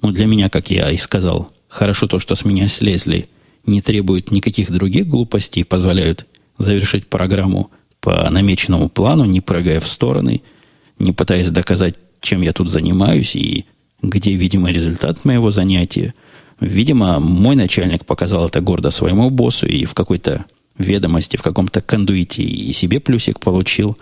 Но 0.00 0.10
для 0.10 0.26
меня, 0.26 0.48
как 0.48 0.70
я 0.70 0.90
и 0.90 0.96
сказал, 0.96 1.50
хорошо 1.68 2.06
то, 2.06 2.18
что 2.18 2.34
с 2.34 2.44
меня 2.44 2.68
слезли, 2.68 3.28
не 3.66 3.82
требует 3.82 4.30
никаких 4.30 4.70
других 4.70 5.06
глупостей, 5.06 5.64
позволяют 5.64 6.26
завершить 6.56 7.08
программу 7.08 7.70
по 8.00 8.30
намеченному 8.30 8.88
плану, 8.88 9.24
не 9.24 9.40
прыгая 9.40 9.80
в 9.80 9.86
стороны– 9.86 10.42
не 10.98 11.12
пытаясь 11.12 11.50
доказать, 11.50 11.94
чем 12.20 12.42
я 12.42 12.52
тут 12.52 12.70
занимаюсь 12.70 13.36
и 13.36 13.66
где, 14.02 14.34
видимо, 14.34 14.70
результат 14.70 15.24
моего 15.24 15.50
занятия. 15.50 16.14
Видимо, 16.60 17.20
мой 17.20 17.56
начальник 17.56 18.04
показал 18.04 18.48
это 18.48 18.60
гордо 18.60 18.90
своему 18.90 19.30
боссу 19.30 19.66
и 19.66 19.84
в 19.84 19.94
какой-то 19.94 20.44
ведомости, 20.76 21.36
в 21.36 21.42
каком-то 21.42 21.80
кондуите 21.80 22.42
и 22.42 22.72
себе 22.72 23.00
плюсик 23.00 23.40
получил. 23.40 23.98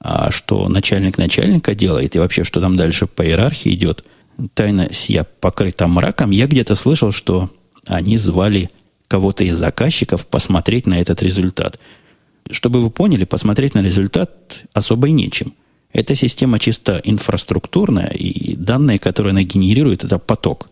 А 0.00 0.30
что 0.30 0.68
начальник 0.68 1.18
начальника 1.18 1.74
делает 1.74 2.14
и 2.14 2.18
вообще, 2.18 2.44
что 2.44 2.60
там 2.60 2.76
дальше 2.76 3.06
по 3.06 3.24
иерархии 3.24 3.72
идет, 3.72 4.04
тайна 4.54 4.92
сия 4.92 5.26
покрыта 5.40 5.86
мраком. 5.86 6.30
Я 6.30 6.46
где-то 6.46 6.74
слышал, 6.74 7.10
что 7.12 7.50
они 7.86 8.16
звали 8.16 8.70
кого-то 9.08 9.44
из 9.44 9.56
заказчиков 9.56 10.26
посмотреть 10.26 10.86
на 10.86 11.00
этот 11.00 11.22
результат. 11.22 11.78
Чтобы 12.50 12.82
вы 12.82 12.90
поняли, 12.90 13.24
посмотреть 13.24 13.74
на 13.74 13.82
результат 13.82 14.64
особо 14.72 15.08
и 15.08 15.12
нечем– 15.12 15.54
эта 15.94 16.16
система 16.16 16.58
чисто 16.58 17.00
инфраструктурная, 17.04 18.08
и 18.08 18.56
данные, 18.56 18.98
которые 18.98 19.30
она 19.30 19.44
генерирует, 19.44 20.02
это 20.02 20.18
поток, 20.18 20.68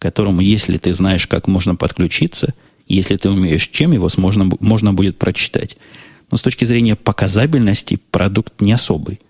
которому, 0.00 0.40
если 0.40 0.78
ты 0.78 0.92
знаешь, 0.94 1.28
как 1.28 1.46
можно 1.46 1.76
подключиться, 1.76 2.54
если 2.88 3.16
ты 3.16 3.30
умеешь, 3.30 3.68
чем 3.68 3.92
его 3.92 4.08
можно, 4.16 4.50
можно 4.58 4.92
будет 4.92 5.16
прочитать. 5.16 5.76
Но 6.30 6.36
с 6.36 6.42
точки 6.42 6.64
зрения 6.64 6.96
показабельности 6.96 8.00
продукт 8.10 8.60
не 8.60 8.72
особый. 8.72 9.20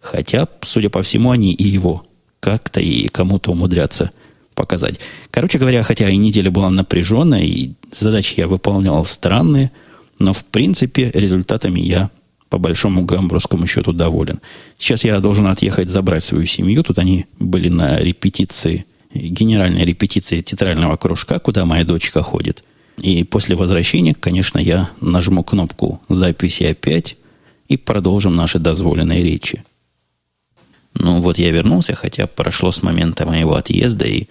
Хотя, 0.00 0.46
судя 0.62 0.90
по 0.90 1.02
всему, 1.02 1.30
они 1.30 1.54
и 1.54 1.66
его 1.66 2.06
как-то 2.38 2.80
и 2.80 3.08
кому-то 3.08 3.52
умудрятся 3.52 4.10
показать. 4.54 5.00
Короче 5.30 5.58
говоря, 5.58 5.82
хотя 5.82 6.10
и 6.10 6.16
неделя 6.18 6.50
была 6.50 6.68
напряженная, 6.68 7.42
и 7.42 7.72
задачи 7.90 8.34
я 8.36 8.48
выполнял 8.48 9.02
странные, 9.06 9.72
но 10.18 10.34
в 10.34 10.44
принципе 10.44 11.10
результатами 11.14 11.80
я 11.80 12.10
по 12.50 12.58
большому 12.58 13.04
гамбургскому 13.04 13.66
счету 13.66 13.92
доволен. 13.92 14.40
Сейчас 14.76 15.04
я 15.04 15.20
должен 15.20 15.46
отъехать 15.46 15.88
забрать 15.88 16.24
свою 16.24 16.46
семью. 16.46 16.82
Тут 16.82 16.98
они 16.98 17.26
были 17.38 17.68
на 17.68 17.98
репетиции, 17.98 18.84
генеральной 19.14 19.84
репетиции 19.84 20.42
театрального 20.42 20.96
кружка, 20.96 21.38
куда 21.38 21.64
моя 21.64 21.84
дочка 21.84 22.22
ходит. 22.22 22.64
И 22.98 23.24
после 23.24 23.56
возвращения, 23.56 24.14
конечно, 24.14 24.58
я 24.58 24.90
нажму 25.00 25.44
кнопку 25.44 26.02
записи 26.08 26.64
опять 26.64 27.16
и 27.68 27.76
продолжим 27.76 28.34
наши 28.34 28.58
дозволенные 28.58 29.22
речи. 29.22 29.64
Ну 30.94 31.22
вот 31.22 31.38
я 31.38 31.50
вернулся, 31.52 31.94
хотя 31.94 32.26
прошло 32.26 32.72
с 32.72 32.82
момента 32.82 33.24
моего 33.24 33.54
отъезда 33.54 34.06
и 34.06 34.26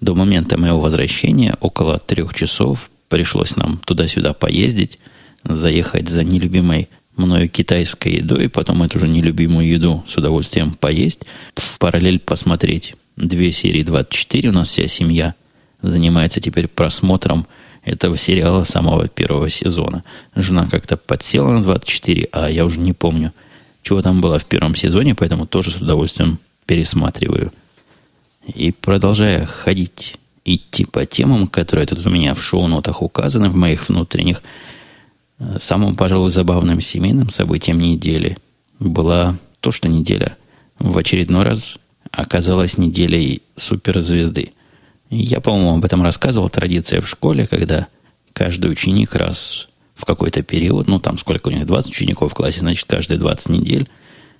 до 0.00 0.14
момента 0.14 0.56
моего 0.56 0.80
возвращения 0.80 1.56
около 1.60 1.98
трех 1.98 2.32
часов 2.32 2.90
пришлось 3.08 3.56
нам 3.56 3.78
туда-сюда 3.84 4.34
поездить, 4.34 4.98
заехать 5.42 6.08
за 6.08 6.22
нелюбимой 6.22 6.88
мною 7.16 7.48
китайской 7.48 8.16
едой, 8.16 8.48
потом 8.48 8.82
эту 8.82 8.98
же 8.98 9.08
нелюбимую 9.08 9.66
еду 9.66 10.04
с 10.06 10.16
удовольствием 10.16 10.72
поесть, 10.74 11.20
в 11.54 11.78
параллель 11.78 12.18
посмотреть 12.18 12.94
две 13.16 13.52
серии 13.52 13.82
24. 13.82 14.48
У 14.48 14.52
нас 14.52 14.68
вся 14.68 14.86
семья 14.86 15.34
занимается 15.82 16.40
теперь 16.40 16.68
просмотром 16.68 17.46
этого 17.84 18.16
сериала 18.16 18.64
самого 18.64 19.08
первого 19.08 19.48
сезона. 19.48 20.02
Жена 20.34 20.66
как-то 20.66 20.96
подсела 20.96 21.52
на 21.52 21.62
24, 21.62 22.28
а 22.32 22.50
я 22.50 22.64
уже 22.64 22.80
не 22.80 22.92
помню, 22.92 23.32
чего 23.82 24.02
там 24.02 24.20
было 24.20 24.38
в 24.38 24.44
первом 24.44 24.74
сезоне, 24.74 25.14
поэтому 25.14 25.46
тоже 25.46 25.70
с 25.70 25.76
удовольствием 25.76 26.38
пересматриваю. 26.66 27.52
И 28.54 28.72
продолжая 28.72 29.46
ходить, 29.46 30.16
идти 30.44 30.84
по 30.84 31.06
темам, 31.06 31.46
которые 31.46 31.86
тут 31.86 32.04
у 32.04 32.10
меня 32.10 32.34
в 32.34 32.42
шоу-нотах 32.42 33.02
указаны, 33.02 33.48
в 33.48 33.56
моих 33.56 33.88
внутренних, 33.88 34.42
самым, 35.58 35.96
пожалуй, 35.96 36.30
забавным 36.30 36.80
семейным 36.80 37.28
событием 37.28 37.78
недели 37.78 38.38
была 38.78 39.36
то, 39.60 39.72
что 39.72 39.88
неделя 39.88 40.36
в 40.78 40.96
очередной 40.96 41.44
раз 41.44 41.78
оказалась 42.10 42.78
неделей 42.78 43.42
суперзвезды. 43.56 44.52
Я, 45.10 45.40
по-моему, 45.40 45.76
об 45.76 45.84
этом 45.84 46.02
рассказывал. 46.02 46.48
Традиция 46.48 47.00
в 47.00 47.08
школе, 47.08 47.46
когда 47.46 47.88
каждый 48.32 48.70
ученик 48.70 49.14
раз 49.14 49.68
в 49.94 50.04
какой-то 50.04 50.42
период, 50.42 50.88
ну 50.88 50.98
там 50.98 51.18
сколько 51.18 51.48
у 51.48 51.50
них, 51.50 51.66
20 51.66 51.90
учеников 51.90 52.32
в 52.32 52.34
классе, 52.34 52.60
значит, 52.60 52.86
каждые 52.86 53.18
20 53.18 53.48
недель 53.48 53.88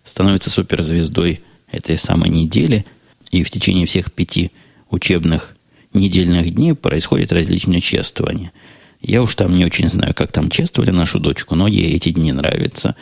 становится 0.05 0.51
суперзвездой 0.51 1.41
этой 1.71 1.97
самой 1.97 2.31
недели. 2.31 2.85
И 3.31 3.43
в 3.43 3.51
течение 3.51 3.87
всех 3.87 4.13
пяти 4.13 4.53
учебных 4.91 5.57
недельных 5.93 6.55
дней 6.55 6.75
происходит 6.75 7.33
различные 7.33 7.81
чествования. 7.81 8.53
Я 9.01 9.23
уж 9.23 9.35
там 9.35 9.55
не 9.55 9.65
очень 9.65 9.91
знаю, 9.91 10.15
как 10.15 10.33
там 10.33 10.51
чествовали 10.51 10.91
нашу 10.91 11.21
дочку, 11.21 11.55
но 11.55 11.67
ей 11.69 11.95
эти 11.95 12.11
дни 12.11 12.33
нравятся. 12.33 12.97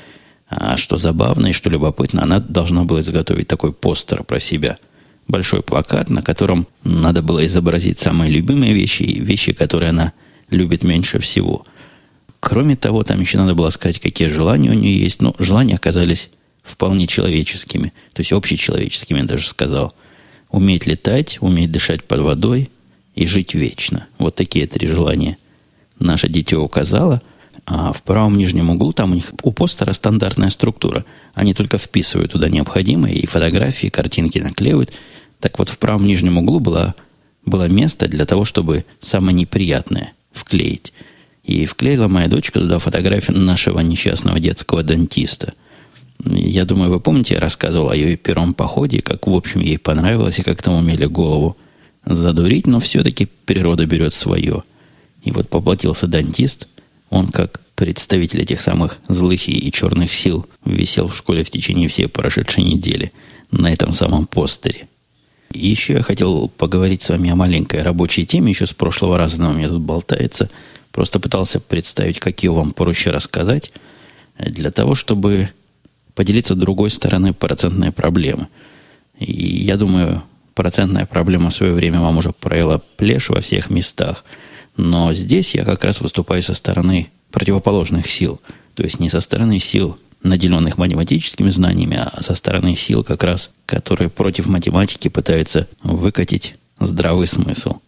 А 0.49 0.77
что 0.77 0.99
забавно 0.99 1.49
и 1.49 1.53
что 1.53 1.71
любопытно, 1.71 2.23
она 2.23 2.39
должна 2.39 2.85
была 2.85 3.01
изготовить 3.01 3.49
такой 3.49 3.73
постер 3.73 4.25
про 4.25 4.41
себя– 4.41 4.79
большой 5.29 5.63
плакат, 5.63 6.11
на 6.11 6.23
котором 6.23 6.67
надо 6.83 7.23
было 7.23 7.45
изобразить 7.47 8.01
самые 8.01 8.31
любимые 8.31 8.75
вещи 8.75 9.03
и 9.03 9.21
вещи, 9.21 9.53
которые 9.53 9.91
она 9.91 10.13
любит 10.51 10.83
меньше 10.83 11.19
всего. 11.19 11.67
Кроме 12.41 12.77
того, 12.77 13.03
там 13.05 13.21
еще 13.21 13.39
надо 13.39 13.55
было 13.55 13.71
сказать, 13.71 14.01
какие 14.01 14.29
желания 14.29 14.71
у 14.71 14.75
нее 14.75 14.99
есть. 14.99 15.23
Но 15.23 15.35
желания 15.39 15.77
оказались 15.77 16.31
вполне 16.63 17.07
человеческими, 17.07 17.93
то 18.13 18.21
есть 18.21 18.33
общечеловеческими, 18.33 19.19
я 19.19 19.25
даже 19.25 19.49
сказал. 19.49 19.95
Уметь 20.51 20.87
летать, 20.87 21.39
уметь 21.41 21.73
дышать 21.73 22.05
под 22.05 22.21
водой 22.21 22.71
и 23.15 23.27
жить 23.27 23.55
вечно. 23.55 24.07
Вот 24.19 24.35
такие 24.35 24.67
три 24.67 24.87
желания 24.89 25.39
наше 25.99 26.29
дитё 26.29 26.63
указало. 26.63 27.23
А 27.67 27.93
в 27.93 28.03
правом 28.03 28.37
нижнем 28.37 28.71
углу 28.71 28.93
там 28.93 29.13
у 29.13 29.15
них 29.15 29.33
у 29.43 29.53
постера 29.53 29.93
стандартная 29.93 30.51
структура. 30.51 31.05
Они 31.35 31.55
только 31.55 31.79
вписывают 31.79 32.33
туда 32.33 32.49
необходимые 32.49 33.17
и 33.17 33.27
фотографии, 33.27 33.87
и 33.87 33.91
картинки 33.91 34.39
наклеивают– 34.39 34.93
так 35.45 35.59
вот, 35.59 35.69
в 35.69 35.79
правом 35.79 36.07
нижнем 36.07 36.39
углу 36.39 36.59
было, 36.59 36.95
было 37.45 37.69
место 37.69 38.09
для 38.09 38.25
того, 38.25 38.47
чтобы 38.47 38.87
самое 39.03 39.37
неприятное 39.37 40.15
вклеить. 40.33 40.95
И 41.43 41.67
вклеила 41.67 42.09
моя 42.09 42.29
дочка 42.29 42.61
туда 42.61 42.79
фотографию 42.79 43.39
нашего 43.39 43.81
несчастного 43.81 44.41
детского 44.41 44.83
дантиста. 44.83 45.53
Я 46.25 46.65
думаю, 46.65 46.91
вы 46.91 46.99
помните, 46.99 47.35
я 47.35 47.41
рассказывал 47.41 47.91
о 47.91 47.95
ее 47.95 48.17
первом 48.17 48.55
походе, 48.55 49.03
как, 49.03 49.27
в 49.27 49.35
общем, 49.35 49.61
ей 49.61 49.79
понравилось, 49.79 50.39
и 50.39 50.43
как 50.43 50.63
там 50.63 50.77
умели 50.77 51.05
голову 51.05 51.59
задурить, 52.07 52.67
но 52.67 52.81
все-таки 52.81 53.29
природа 53.45 53.85
берет 53.85 54.15
свое. 54.15 54.63
И 55.25 55.33
вот 55.33 55.49
поплатился 55.49 56.07
дантист, 56.07 56.69
он 57.11 57.29
как 57.29 57.61
представитель 57.75 58.43
этих 58.43 58.61
самых 58.61 59.01
злых 59.09 59.49
и 59.49 59.73
черных 59.73 60.13
сил 60.13 60.47
висел 60.65 61.09
в 61.09 61.17
школе 61.17 61.43
в 61.45 61.51
течение 61.51 61.89
всей 61.89 62.09
прошедшей 62.09 62.63
недели 62.63 63.13
на 63.51 63.73
этом 63.73 63.93
самом 63.93 64.27
постере. 64.27 64.89
И 65.53 65.69
еще 65.69 65.95
я 65.95 66.03
хотел 66.03 66.49
поговорить 66.49 67.03
с 67.03 67.09
вами 67.09 67.31
о 67.31 67.37
маленькой 67.37 67.83
рабочей 67.83 68.27
теме. 68.27 68.51
Еще 68.51 68.67
с 68.67 68.73
прошлого 68.73 69.17
раза 69.17 69.37
она 69.37 69.51
у 69.51 69.55
меня 69.55 69.69
тут 69.69 69.81
болтается. 69.81 70.51
Просто 70.91 71.21
пытался 71.21 71.61
представить, 71.61 72.21
какие 72.21 72.49
вам 72.49 72.73
проще 72.73 73.11
рассказать, 73.11 73.73
для 74.39 74.71
того, 74.71 74.95
чтобы 74.95 75.51
поделиться 76.15 76.55
другой 76.55 76.91
стороны 76.91 77.33
процентной 77.33 77.93
проблемы. 77.93 78.49
И 79.19 79.33
я 79.33 79.77
думаю, 79.77 80.23
процентная 80.55 81.07
проблема 81.07 81.51
в 81.51 81.55
свое 81.55 81.73
время 81.73 82.01
вам 82.01 82.19
уже 82.19 82.33
провела 82.33 82.81
плешь 82.97 83.29
во 83.29 83.41
всех 83.41 83.71
местах. 83.71 84.25
Но 84.77 85.13
здесь 85.15 85.55
я 85.55 85.65
как 85.65 85.85
раз 85.85 86.01
выступаю 86.01 86.43
со 86.43 86.55
стороны 86.55 87.11
противоположных 87.31 88.11
сил. 88.11 88.41
То 88.75 88.83
есть 88.83 89.01
не 89.01 89.09
со 89.09 89.21
стороны 89.21 89.59
сил 89.59 89.99
наделенных 90.23 90.79
математическими 90.79 91.51
знаниями, 91.51 91.99
а 91.99 92.23
со 92.23 92.35
стороны 92.35 92.75
сил 92.77 93.05
как 93.05 93.23
раз, 93.23 93.51
которые 93.67 94.09
против 94.09 94.47
математики 94.47 95.09
пытаются 95.09 95.69
выкатить 95.83 96.57
здравый 96.81 97.27
смысл. 97.27 97.79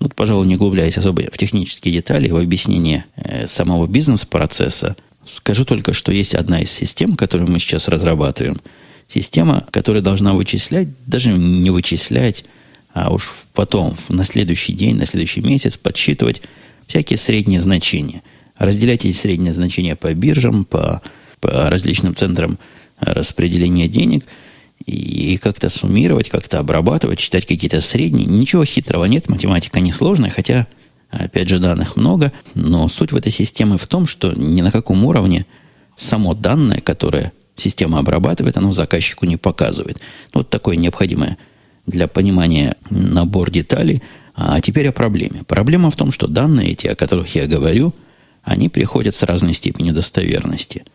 Вот, 0.00 0.14
пожалуй, 0.14 0.46
не 0.46 0.56
углубляясь 0.56 0.98
особо 0.98 1.22
в 1.22 1.38
технические 1.38 1.94
детали, 1.94 2.28
в 2.30 2.36
объяснение 2.36 3.06
э, 3.16 3.46
самого 3.46 3.86
бизнес-процесса, 3.86 4.96
скажу 5.24 5.64
только, 5.64 5.92
что 5.92 6.12
есть 6.12 6.34
одна 6.34 6.60
из 6.60 6.70
систем, 6.70 7.16
которую 7.16 7.50
мы 7.50 7.58
сейчас 7.58 7.88
разрабатываем. 7.88 8.60
Система, 9.08 9.66
которая 9.70 10.02
должна 10.02 10.34
вычислять, 10.34 10.88
даже 11.06 11.32
не 11.32 11.70
вычислять, 11.70 12.44
а 12.92 13.12
уж 13.12 13.32
потом, 13.52 13.96
на 14.08 14.24
следующий 14.24 14.72
день, 14.72 14.96
на 14.96 15.06
следующий 15.06 15.40
месяц 15.40 15.76
подсчитывать 15.76 16.42
всякие 16.86 17.18
средние 17.18 17.60
значения. 17.60 18.22
Разделять 18.56 19.04
эти 19.04 19.16
средние 19.16 19.52
значения 19.52 19.94
по 19.94 20.12
биржам, 20.14 20.64
по 20.64 21.02
по 21.40 21.70
различным 21.70 22.14
центрам 22.14 22.58
распределения 23.00 23.88
денег 23.88 24.24
и 24.86 25.36
как-то 25.38 25.70
суммировать, 25.70 26.30
как-то 26.30 26.58
обрабатывать, 26.58 27.18
читать 27.18 27.46
какие-то 27.46 27.80
средние. 27.80 28.26
Ничего 28.26 28.64
хитрого 28.64 29.04
нет, 29.04 29.28
математика 29.28 29.80
несложная, 29.80 30.30
хотя, 30.30 30.66
опять 31.10 31.48
же, 31.48 31.58
данных 31.58 31.96
много, 31.96 32.32
но 32.54 32.88
суть 32.88 33.12
в 33.12 33.16
этой 33.16 33.32
системе 33.32 33.76
в 33.76 33.86
том, 33.86 34.06
что 34.06 34.32
ни 34.32 34.60
на 34.60 34.70
каком 34.70 35.04
уровне 35.04 35.46
само 35.96 36.34
данное, 36.34 36.80
которое 36.80 37.32
система 37.56 37.98
обрабатывает, 37.98 38.56
оно 38.56 38.72
заказчику 38.72 39.26
не 39.26 39.36
показывает. 39.36 40.00
Вот 40.32 40.48
такое 40.48 40.76
необходимое 40.76 41.38
для 41.88 42.06
понимания 42.06 42.76
набор 42.90 43.50
деталей. 43.50 44.02
А 44.34 44.60
теперь 44.60 44.88
о 44.88 44.92
проблеме. 44.92 45.42
Проблема 45.46 45.90
в 45.90 45.96
том, 45.96 46.12
что 46.12 46.28
данные 46.28 46.70
эти, 46.70 46.86
о 46.86 46.94
которых 46.94 47.34
я 47.34 47.46
говорю, 47.46 47.92
они 48.44 48.68
приходят 48.68 49.14
с 49.16 49.22
разной 49.24 49.54
степенью 49.54 49.92
достоверности– 49.92 50.84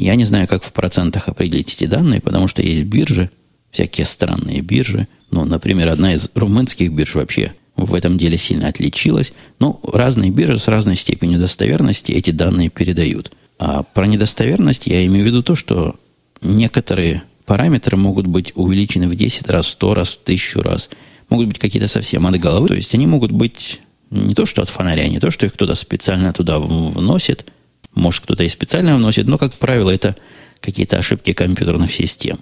я 0.00 0.14
не 0.14 0.24
знаю, 0.24 0.46
как 0.46 0.62
в 0.62 0.72
процентах 0.72 1.28
определить 1.28 1.74
эти 1.74 1.84
данные, 1.84 2.20
потому 2.20 2.46
что 2.46 2.62
есть 2.62 2.84
биржи, 2.84 3.30
всякие 3.70 4.06
странные 4.06 4.60
биржи. 4.60 5.08
Ну, 5.30 5.44
например, 5.44 5.88
одна 5.88 6.14
из 6.14 6.30
румынских 6.34 6.92
бирж 6.92 7.16
вообще 7.16 7.52
в 7.76 7.94
этом 7.94 8.16
деле 8.16 8.38
сильно 8.38 8.68
отличилась. 8.68 9.32
Ну, 9.58 9.80
разные 9.92 10.30
биржи 10.30 10.58
с 10.58 10.68
разной 10.68 10.96
степенью 10.96 11.40
достоверности 11.40 12.12
эти 12.12 12.30
данные 12.30 12.70
передают. 12.70 13.32
А 13.58 13.82
про 13.82 14.06
недостоверность 14.06 14.86
я 14.86 15.04
имею 15.06 15.24
в 15.24 15.26
виду 15.26 15.42
то, 15.42 15.56
что 15.56 15.96
некоторые 16.42 17.24
параметры 17.48 17.96
могут 17.96 18.28
быть 18.28 18.52
увеличены 18.54 19.08
в 19.08 19.16
10 19.16 19.48
раз, 19.48 19.66
в 19.66 19.70
100 19.70 19.94
раз, 19.94 20.10
в 20.10 20.22
1000 20.22 20.62
раз. 20.62 20.90
Могут 21.28 21.48
быть 21.48 21.58
какие-то 21.58 21.88
совсем 21.88 22.26
от 22.28 22.38
головы. 22.38 22.68
То 22.68 22.74
есть 22.74 22.94
они 22.94 23.08
могут 23.08 23.32
быть 23.32 23.80
не 24.10 24.34
то, 24.34 24.46
что 24.46 24.62
от 24.62 24.68
фонаря, 24.68 25.08
не 25.08 25.18
то, 25.18 25.32
что 25.32 25.46
их 25.46 25.54
кто-то 25.54 25.74
специально 25.74 26.32
туда 26.32 26.60
вносит– 26.60 27.50
может, 27.98 28.22
кто-то 28.22 28.44
и 28.44 28.48
специально 28.48 28.94
вносит, 28.94 29.26
но, 29.26 29.38
как 29.38 29.54
правило, 29.54 29.90
это 29.90 30.16
какие-то 30.60 30.98
ошибки 30.98 31.32
компьютерных 31.32 31.92
систем. 31.92 32.38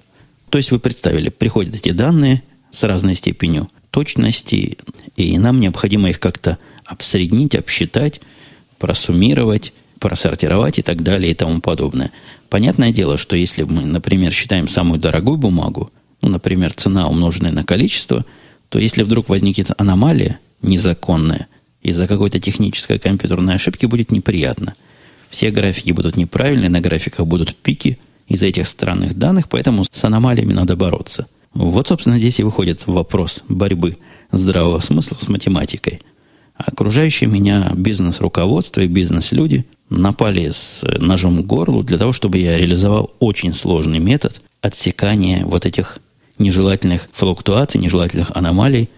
То 0.51 0.59
есть 0.59 0.71
вы 0.71 0.79
представили, 0.79 1.29
приходят 1.29 1.75
эти 1.75 1.90
данные 1.90 2.42
с 2.71 2.83
разной 2.83 3.14
степенью 3.14 3.71
точности, 3.90 4.79
и 5.16 5.38
нам 5.38 5.61
необходимо 5.61 6.11
их 6.11 6.21
как-то 6.21 6.59
обсреднить, 6.85 7.55
обсчитать, 7.55 8.21
просуммировать, 8.79 9.73
просортировать 9.99 10.79
и 10.79 10.83
так 10.83 11.03
далее 11.03 11.33
и 11.33 11.35
тому 11.35 11.61
подобное. 11.61 12.11
Понятное 12.49 12.91
дело, 12.91 13.19
что 13.19 13.37
если 13.37 13.63
мы, 13.63 13.85
например, 13.87 14.33
считаем 14.33 14.69
самую 14.69 15.01
дорогую 15.01 15.39
бумагу, 15.39 15.91
ну, 16.23 16.29
например, 16.29 16.75
цена 16.75 17.09
умноженная 17.09 17.53
на 17.53 17.65
количество, 17.65 18.25
то 18.69 18.79
если 18.79 19.03
вдруг 19.03 19.29
возникнет 19.29 19.71
аномалия 19.79 20.39
незаконная 20.63 21.47
из-за 21.83 22.07
какой-то 22.07 22.41
технической 22.41 22.99
компьютерной 22.99 23.55
ошибки, 23.55 23.87
будет 23.87 24.11
неприятно– 24.11 24.75
все 25.31 25.51
графики 25.51 25.93
будут 25.93 26.17
неправильные, 26.17 26.71
на 26.71 26.81
графиках 26.81 27.27
будут 27.27 27.55
пики 27.57 27.99
из-за 28.29 28.47
этих 28.47 28.67
странных 28.67 29.15
данных, 29.15 29.49
поэтому 29.49 29.85
с 29.91 30.05
аномалиями 30.05 30.53
надо 30.53 30.77
бороться. 30.77 31.27
Вот, 31.55 31.89
собственно, 31.89 32.19
здесь 32.19 32.41
и 32.41 32.43
выходит 32.43 32.87
вопрос 32.87 33.43
борьбы 33.49 33.99
здравого 34.31 34.81
смысла 34.81 35.17
с 35.19 35.29
математикой. 35.29 36.03
Окружающие 36.57 37.29
меня 37.29 37.73
бизнес-руководство 37.75 38.81
и 38.81 38.88
бизнес-люди 38.88 39.66
напали 39.90 40.51
с 40.51 40.85
ножом 40.99 41.42
к 41.42 41.47
горлу 41.47 41.83
для 41.83 41.99
того, 41.99 42.12
чтобы 42.12 42.38
я 42.38 42.57
реализовал 42.57 43.14
очень 43.19 43.53
сложный 43.53 43.99
метод 43.99 44.40
отсекания 44.62 45.45
вот 45.45 45.66
этих 45.66 45.99
нежелательных 46.38 47.09
флуктуаций, 47.12 47.81
нежелательных 47.81 48.31
аномалий 48.35 48.88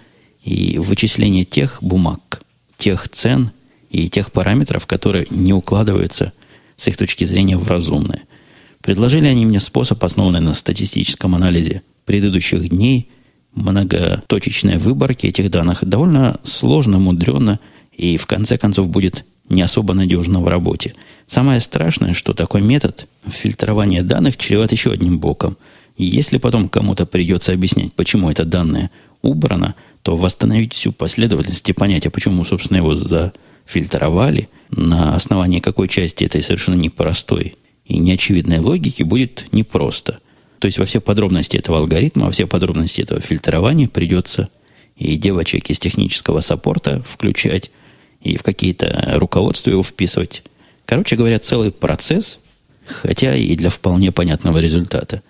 и 0.44 0.79
вычисление 0.79 1.44
тех 1.44 1.83
бумаг, 1.83 2.42
тех 2.77 3.09
цен 3.09 3.51
и 3.90 4.09
тех 4.09 4.33
параметров, 4.33 4.87
которые 4.87 5.27
не 5.31 5.53
укладываются 5.53 6.33
с 6.77 6.87
их 6.87 6.97
точки 6.97 7.25
зрения 7.25 7.57
в 7.57 7.66
разумное. 7.66 8.23
Предложили 8.83 9.27
они 9.27 9.44
мне 9.44 9.61
способ, 9.61 10.03
основанный 10.05 10.40
на 10.40 10.55
статистическом 10.55 11.35
анализе 11.35 11.83
предыдущих 12.05 12.68
дней, 12.68 13.11
многоточечной 13.55 14.79
выборки 14.79 15.27
этих 15.27 15.51
данных, 15.51 15.85
довольно 15.85 16.39
сложно, 16.43 16.99
мудрено 16.99 17.59
и 17.93 18.17
в 18.17 18.27
конце 18.27 18.59
концов 18.59 18.89
будет 18.89 19.25
не 19.49 19.63
особо 19.63 19.95
надежно 19.95 20.41
в 20.41 20.49
работе. 20.49 20.95
Самое 21.27 21.61
страшное, 21.61 22.15
что 22.15 22.35
такой 22.35 22.61
метод 22.61 23.07
фильтрования 23.29 24.03
данных 24.03 24.37
чреват 24.37 24.73
еще 24.73 24.93
одним 24.93 25.19
боком. 25.19 25.57
И 25.97 26.05
если 26.05 26.39
потом 26.39 26.69
кому-то 26.69 27.07
придется 27.07 27.53
объяснять, 27.53 27.93
почему 27.93 28.31
это 28.31 28.45
данное 28.45 28.91
убрано, 29.23 29.75
то 30.03 30.17
восстановить 30.17 30.75
всю 30.75 30.93
последовательность 30.93 31.69
и 31.69 31.73
понять, 31.73 32.07
а 32.07 32.11
почему, 32.11 32.45
собственно, 32.45 32.79
его 32.79 32.95
зафильтровали, 32.95 34.49
на 34.71 35.17
основании 35.17 35.61
какой 35.61 35.89
части 35.89 36.25
этой 36.25 36.43
совершенно 36.43 36.77
непростой 36.77 37.57
и 37.85 37.99
неочевидной 37.99 38.59
логики 38.59 39.03
будет 39.03 39.47
непросто. 39.51 40.19
То 40.59 40.66
есть 40.66 40.79
во 40.79 40.85
все 40.85 41.01
подробности 41.01 41.57
этого 41.57 41.79
алгоритма, 41.79 42.27
во 42.27 42.33
все 42.33 42.47
подробности 42.47 43.01
этого 43.01 43.21
фильтрования 43.21 43.88
придется 43.88 44.49
и 44.97 45.16
девочек 45.16 45.71
из 45.71 45.79
технического 45.79 46.40
саппорта 46.40 47.03
включать, 47.05 47.71
и 48.21 48.37
в 48.37 48.42
какие-то 48.42 49.12
руководства 49.14 49.71
его 49.71 49.85
вписывать. 49.85 50.42
Короче 50.85 51.14
говоря, 51.14 51.38
целый 51.38 51.71
процесс, 51.71 52.40
хотя 52.85 53.37
и 53.37 53.55
для 53.55 53.71
вполне 53.71 54.11
понятного 54.11 54.59
результата. 54.59 55.23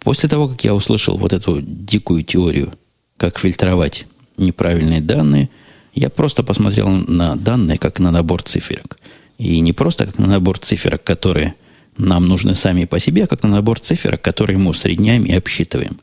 После 0.00 0.28
того, 0.28 0.48
как 0.48 0.64
я 0.64 0.74
услышал 0.74 1.18
вот 1.18 1.32
эту 1.32 1.60
дикую 1.60 2.22
теорию, 2.22 2.72
как 3.18 3.38
фильтровать 3.38 4.06
неправильные 4.38 5.00
данные, 5.00 5.50
я 5.94 6.08
просто 6.08 6.42
посмотрел 6.42 6.88
на 6.88 7.36
данные 7.36 7.76
как 7.76 7.98
на 7.98 8.10
набор 8.10 8.42
циферок. 8.42 8.98
И 9.36 9.60
не 9.60 9.72
просто 9.72 10.06
как 10.06 10.18
на 10.18 10.26
набор 10.26 10.58
циферок, 10.58 11.04
которые 11.04 11.54
нам 11.96 12.26
нужны 12.26 12.54
сами 12.54 12.84
по 12.84 12.98
себе, 12.98 13.26
как 13.26 13.42
на 13.42 13.48
набор 13.48 13.78
циферок, 13.80 14.22
которые 14.22 14.58
мы 14.58 14.70
усредняем 14.70 15.24
и 15.24 15.32
обсчитываем. 15.32 16.00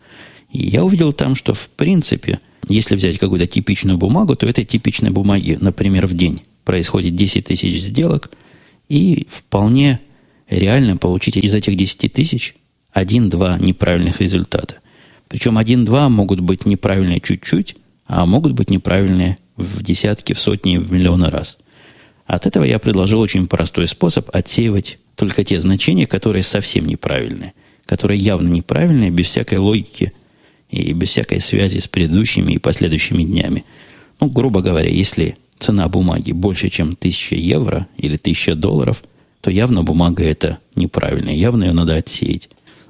И 0.51 0.67
я 0.67 0.83
увидел 0.83 1.13
там, 1.13 1.35
что 1.35 1.53
в 1.53 1.69
принципе– 1.69 2.39
если 2.67 2.95
взять 2.95 3.17
какую-то 3.17 3.47
типичную 3.47 3.97
бумагу, 3.97 4.35
то 4.35 4.45
этой 4.45 4.65
типичной 4.65 5.11
бумаги, 5.11 5.57
например, 5.59 6.07
в 6.07 6.13
день 6.13 6.41
происходит 6.65 7.15
10 7.15 7.45
тысяч 7.45 7.81
сделок, 7.81 8.31
и 8.89 9.27
вполне 9.29 9.99
реально 10.49 10.97
получить 10.97 11.37
из 11.37 11.53
этих 11.53 11.75
10 11.75 12.11
тысяч 12.11 12.55
один-два 12.91 13.57
неправильных 13.59 14.19
результата. 14.19 14.77
Причем 15.27 15.57
один-два 15.57 16.09
могут 16.09 16.39
быть 16.39 16.65
неправильные 16.65 17.21
чуть-чуть, 17.21 17.75
а 18.07 18.25
могут 18.25 18.53
быть 18.53 18.69
неправильные 18.69 19.37
в 19.55 19.83
десятки, 19.83 20.33
в 20.33 20.39
сотни, 20.39 20.77
в 20.77 20.91
миллионы 20.91 21.29
раз. 21.29 21.57
От 22.25 22.45
этого 22.45 22.63
я 22.63 22.79
предложил 22.79 23.19
очень 23.19 23.47
простой 23.47 23.87
способ 23.87 24.29
отсеивать 24.35 24.99
только 25.19 25.43
те 25.43 25.59
значения, 25.59 26.07
которые 26.07 26.43
совсем 26.43 26.85
неправильные, 26.85 27.51
которые 27.85 28.17
явно 28.17 28.47
неправильные, 28.47 29.09
без 29.09 29.25
всякой 29.25 29.57
логики 29.57 30.13
и 30.69 30.93
без 30.93 31.09
всякой 31.09 31.41
связи 31.41 31.79
с 31.79 31.89
предыдущими 31.89 32.53
и 32.53 32.57
последующими 32.57 33.23
днями. 33.23 33.65
Ну, 34.21 34.29
грубо 34.29 34.61
говоря, 34.61 34.87
если 34.87 35.35
цена 35.59 35.89
бумаги 35.89 36.31
больше, 36.31 36.69
чем 36.69 36.91
1000 36.93 37.35
евро 37.35 37.87
или 37.97 38.15
1000 38.15 38.55
долларов, 38.55 39.03
то 39.41 39.51
явно 39.51 39.83
бумага 39.83 40.23
это 40.23 40.59
неправильная, 40.75 41.35
явно 41.35 41.65
ее 41.65 41.73
надо 41.73 41.97
отсеять. 41.97 42.47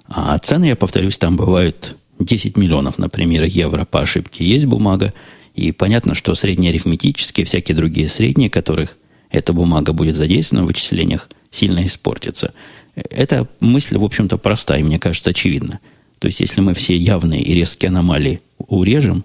А 0.07 0.37
цены, 0.37 0.65
я 0.65 0.75
повторюсь, 0.75 1.17
там 1.17 1.35
бывают 1.35 1.97
10 2.19 2.57
миллионов, 2.57 2.99
например, 2.99 3.45
евро 3.45 3.85
по 3.85 4.01
ошибке. 4.01 4.45
Есть 4.45 4.67
бумага, 4.67 5.15
и 5.55 5.71
понятно, 5.71 6.13
что 6.13 6.35
среднеарифметические, 6.35 7.47
всякие 7.47 7.75
другие 7.75 8.07
средние, 8.07 8.51
которых 8.51 8.98
эта 9.29 9.53
бумага 9.53 9.93
будет 9.93 10.15
задействована 10.15 10.65
в 10.65 10.67
вычислениях, 10.67 11.29
сильно 11.51 11.85
испортятся. 11.85 12.53
Эта 12.95 13.47
мысль, 13.59 13.97
в 13.97 14.03
общем-то, 14.03 14.37
простая, 14.37 14.79
и 14.79 14.83
мне 14.83 14.99
кажется, 14.99 15.29
очевидна. 15.29 15.79
То 16.19 16.27
есть, 16.27 16.39
если 16.39 16.61
мы 16.61 16.73
все 16.73 16.97
явные 16.97 17.41
и 17.41 17.53
резкие 17.53 17.89
аномалии 17.89 18.41
урежем, 18.57 19.23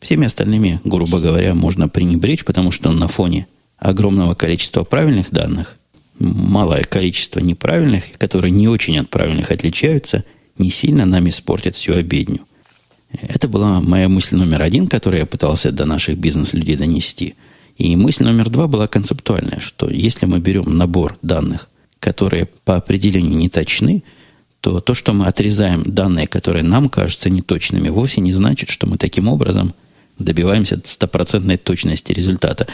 всеми 0.00 0.26
остальными, 0.26 0.80
грубо 0.84 1.20
говоря, 1.20 1.54
можно 1.54 1.88
пренебречь, 1.88 2.44
потому 2.44 2.70
что 2.70 2.90
на 2.90 3.08
фоне 3.08 3.46
огромного 3.78 4.34
количества 4.34 4.84
правильных 4.84 5.30
данных, 5.30 5.78
малое 6.18 6.84
количество 6.84 7.40
неправильных, 7.40 8.12
которые 8.18 8.50
не 8.50 8.68
очень 8.68 8.98
от 8.98 9.08
правильных 9.08 9.50
отличаются, 9.50 10.24
не 10.58 10.70
сильно 10.70 11.06
нам 11.06 11.28
испортят 11.28 11.74
всю 11.74 11.94
обедню. 11.94 12.40
Это 13.10 13.48
была 13.48 13.80
моя 13.80 14.08
мысль 14.08 14.36
номер 14.36 14.62
один, 14.62 14.86
которую 14.86 15.20
я 15.20 15.26
пытался 15.26 15.70
до 15.70 15.84
наших 15.86 16.18
бизнес-людей 16.18 16.76
донести. 16.76 17.34
И 17.76 17.96
мысль 17.96 18.24
номер 18.24 18.50
два 18.50 18.66
была 18.66 18.86
концептуальная, 18.86 19.60
что 19.60 19.90
если 19.90 20.26
мы 20.26 20.38
берем 20.38 20.76
набор 20.76 21.18
данных, 21.22 21.68
которые 21.98 22.46
по 22.46 22.76
определению 22.76 23.36
не 23.36 23.48
точны, 23.48 24.04
то 24.60 24.80
то, 24.80 24.94
что 24.94 25.12
мы 25.12 25.26
отрезаем 25.26 25.82
данные, 25.84 26.26
которые 26.26 26.62
нам 26.62 26.88
кажутся 26.88 27.30
неточными, 27.30 27.88
вовсе 27.88 28.20
не 28.20 28.32
значит, 28.32 28.70
что 28.70 28.86
мы 28.86 28.96
таким 28.96 29.28
образом 29.28 29.74
добиваемся 30.18 30.80
стопроцентной 30.84 31.56
точности 31.56 32.12
результата. 32.12 32.66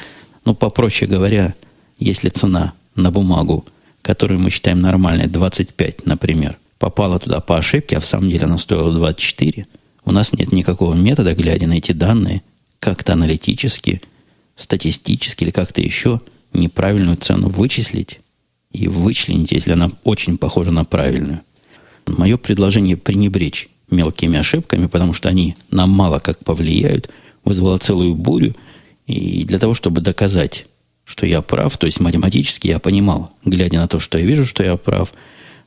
Ну, 0.45 0.55
попроще 0.55 1.11
говоря, 1.11 1.55
если 1.99 2.29
цена 2.29 2.75
на 2.95 3.11
бумагу, 3.11 3.65
которую 4.03 4.41
мы 4.41 4.51
считаем 4.51 4.81
нормальной, 4.81 5.27
25, 5.27 6.07
например, 6.07 6.59
попала 6.79 7.19
туда 7.19 7.41
по 7.41 7.59
ошибке, 7.59 7.97
а 7.97 8.01
в 8.01 8.07
самом 8.07 8.31
деле 8.31 8.45
она 8.45 8.59
стоила 8.59 8.93
24, 8.93 9.67
у 10.05 10.13
нас 10.13 10.33
нет 10.33 10.53
никакого 10.53 10.95
метода, 10.95 11.35
глядя 11.35 11.67
на 11.67 11.75
эти 11.79 11.93
данные, 11.93 12.43
как-то 12.79 13.13
аналитически, 13.13 14.01
статистически 14.61 15.45
или 15.45 15.51
как-то 15.51 15.81
еще 15.81 16.21
неправильную 16.53 17.17
цену 17.17 17.49
вычислить 17.49 18.21
и 18.73 18.89
вычленить, 18.89 19.53
если 19.53 19.73
она 19.73 19.91
очень 20.05 20.37
похожа 20.37 20.71
на 20.71 20.85
правильную. 20.85 21.41
Мое 22.07 22.37
предложение 22.37 22.97
пренебречь 22.97 23.69
мелкими 23.91 24.39
ошибками, 24.39 24.87
потому 24.87 25.13
что 25.13 25.29
они 25.29 25.57
нам 25.71 25.91
мало 25.91 26.19
как 26.19 26.45
повлияют, 26.45 27.11
вызвало 27.45 27.79
целую 27.79 28.15
бурю. 28.15 28.55
И 29.07 29.45
для 29.45 29.59
того, 29.59 29.75
чтобы 29.75 30.01
доказать, 30.01 30.67
что 31.05 31.27
я 31.27 31.43
прав, 31.43 31.77
то 31.77 31.87
есть 31.87 31.99
математически 31.99 32.69
я 32.69 32.79
понимал, 32.79 33.33
глядя 33.45 33.79
на 33.79 33.89
то, 33.89 33.99
что 33.99 34.19
я 34.19 34.25
вижу, 34.25 34.47
что 34.47 34.63
я 34.63 34.77
прав, 34.77 35.13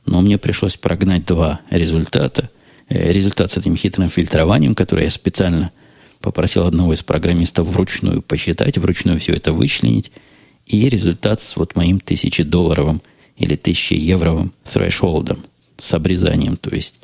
но 0.06 0.20
мне 0.20 0.38
пришлось 0.38 0.76
прогнать 0.76 1.26
два 1.26 1.60
результата. 1.70 2.50
Результат 2.88 3.50
с 3.50 3.56
этим 3.56 3.76
хитрым 3.76 4.10
фильтрованием, 4.10 4.74
который 4.74 5.04
я 5.04 5.10
специально 5.10 5.72
попросил 6.24 6.66
одного 6.66 6.92
из 6.94 7.02
программистов 7.02 7.68
вручную 7.68 8.22
посчитать, 8.22 8.78
вручную 8.78 9.20
все 9.20 9.34
это 9.34 9.52
вычленить, 9.52 10.10
и 10.66 10.88
результат 10.88 11.40
с 11.40 11.56
вот 11.56 11.76
моим 11.76 12.00
тысячедолларовым 12.00 13.02
или 13.36 13.54
тысячеевровым 13.54 14.52
thresholdом– 14.64 15.44
с 15.76 15.94
обрезанием. 15.94 16.56
То 16.56 16.74
есть, 16.74 16.96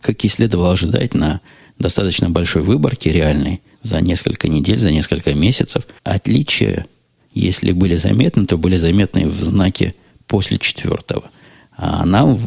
как 0.00 0.24
и 0.24 0.28
следовало 0.28 0.72
ожидать, 0.72 1.14
на 1.14 1.40
достаточно 1.78 2.30
большой 2.30 2.62
выборке 2.62 3.10
реальной 3.10 3.60
за 3.82 4.00
несколько 4.00 4.48
недель, 4.48 4.78
за 4.78 4.90
несколько 4.90 5.34
месяцев, 5.34 5.86
отличия, 6.02 6.86
если 7.32 7.72
были 7.72 7.96
заметны, 7.96 8.46
то 8.46 8.56
были 8.56 8.76
заметны 8.76 9.28
в 9.28 9.42
знаке 9.42 9.94
после 10.26 10.58
четвертого. 10.58 11.30
А 11.76 12.04
нам, 12.04 12.40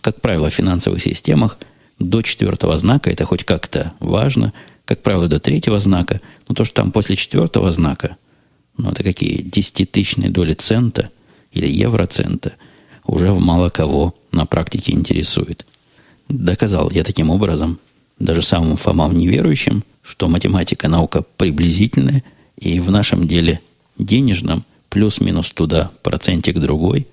как 0.00 0.20
правило, 0.20 0.48
в 0.48 0.54
финансовых 0.54 1.02
системах 1.02 1.58
до 1.98 2.22
четвертого 2.22 2.78
знака 2.78 3.10
это 3.10 3.26
хоть 3.26 3.44
как-то 3.44 3.92
важно, 4.00 4.54
как 4.90 5.02
правило, 5.02 5.28
до 5.28 5.40
третьего 5.40 5.80
знака, 5.80 6.20
но 6.48 6.54
то, 6.54 6.64
что 6.64 6.74
там 6.74 6.92
после 6.92 7.16
четвертого 7.16 7.72
знака, 7.72 8.16
ну, 8.76 8.90
это 8.90 9.02
какие 9.02 9.40
десятитысячные 9.40 10.30
доли 10.30 10.52
цента 10.52 11.10
или 11.52 11.66
евроцента– 11.66 12.52
уже 13.10 13.32
мало 13.32 13.70
кого 13.70 14.14
на 14.32 14.46
практике 14.46 14.92
интересует. 14.92 15.66
Доказал 16.28 16.90
я 16.90 17.02
таким 17.02 17.30
образом, 17.30 17.78
даже 18.18 18.42
самым 18.42 18.76
Фомам 18.76 19.16
неверующим, 19.16 19.84
что 20.02 20.28
математика 20.28 20.88
наука 20.88 21.24
приблизительная, 21.36 22.22
и 22.56 22.78
в 22.78 22.90
нашем 22.90 23.26
деле 23.26 23.60
денежном 23.98 24.64
плюс-минус 24.90 25.50
туда 25.52 25.90
процентик 26.02 26.58
другой 26.58 27.06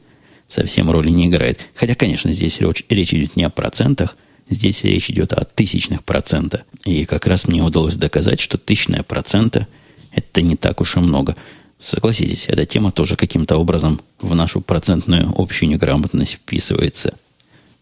совсем 0.47 0.91
роли 0.91 1.09
не 1.09 1.27
играет. 1.27 1.59
Хотя, 1.73 1.95
конечно, 1.95 2.31
здесь 2.31 2.59
речь 2.89 3.13
идет 3.13 3.35
не 3.35 3.43
о 3.43 3.49
процентах, 3.49 4.17
здесь 4.49 4.83
речь 4.83 5.09
идет 5.09 5.33
о 5.33 5.43
тысячных 5.45 6.03
процента. 6.03 6.63
И 6.85 7.05
как 7.05 7.27
раз 7.27 7.47
мне 7.47 7.63
удалось 7.63 7.95
доказать, 7.95 8.39
что 8.39 8.57
тысячная 8.57 9.03
процента– 9.03 9.67
это 10.11 10.41
не 10.41 10.55
так 10.55 10.81
уж 10.81 10.97
и 10.97 10.99
много. 10.99 11.35
Согласитесь, 11.79 12.45
эта 12.47 12.65
тема 12.65 12.91
тоже 12.91 13.15
каким-то 13.15 13.57
образом 13.57 14.01
в 14.19 14.33
нашу 14.33 14.61
процентную 14.61 15.33
общую 15.37 15.69
неграмотность 15.69 16.33
вписывается. 16.33 17.13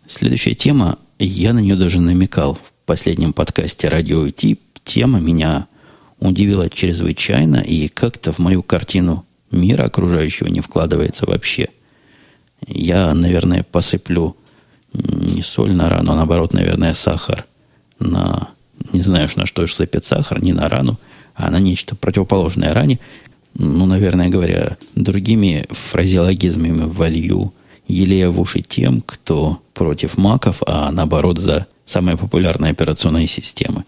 Следующая 0.08 0.54
тема, 0.54 1.00
я 1.18 1.54
на 1.54 1.60
нее 1.60 1.76
даже 1.76 2.02
намекал 2.02 2.56
в 2.56 2.74
последнем 2.86 3.32
подкасте 3.34 3.88
«Радио 3.88 4.30
Ти». 4.30 4.60
Тема 4.84 5.20
меня 5.20 5.68
удивила 6.20 6.70
чрезвычайно 6.70 7.58
и 7.58 7.88
как-то 7.88 8.32
в 8.32 8.40
мою 8.40 8.62
картину 8.62 9.26
мира 9.50 9.84
окружающего 9.84 10.48
не 10.48 10.62
вкладывается 10.62 11.26
вообще. 11.26 11.70
Я, 12.68 13.14
наверное, 13.14 13.64
посыплю 13.64 14.36
не 14.96 15.42
соль 15.42 15.74
на 15.74 15.90
рану, 15.90 16.12
а 16.12 16.16
наоборот, 16.16 16.54
наверное, 16.54 16.94
сахар 16.94 17.46
на 18.00 18.50
Не 18.94 19.02
знаю, 19.02 19.30
на 19.36 19.46
что 19.46 19.66
сыпет 19.68 20.06
сахар, 20.06 20.44
не 20.44 20.54
на 20.54 20.70
рану, 20.70 21.00
а 21.34 21.50
на 21.50 21.60
нечто 21.60 21.96
противоположное 21.96 22.74
ране. 22.74 23.00
Ну, 23.58 23.86
наверное 23.86 24.30
говоря, 24.30 24.78
другими 24.96 25.66
фразеологизмами 25.70 26.84
волью 26.84 27.54
елея 27.88 28.30
в 28.30 28.40
уши 28.40 28.62
тем, 28.62 29.02
кто 29.06 29.60
против 29.74 30.18
маков, 30.18 30.62
а 30.68 30.92
наоборот 30.92 31.40
за 31.40 31.68
самые 31.86 32.18
популярные 32.18 32.72
операционные 32.72 33.28
системы. 33.28 33.86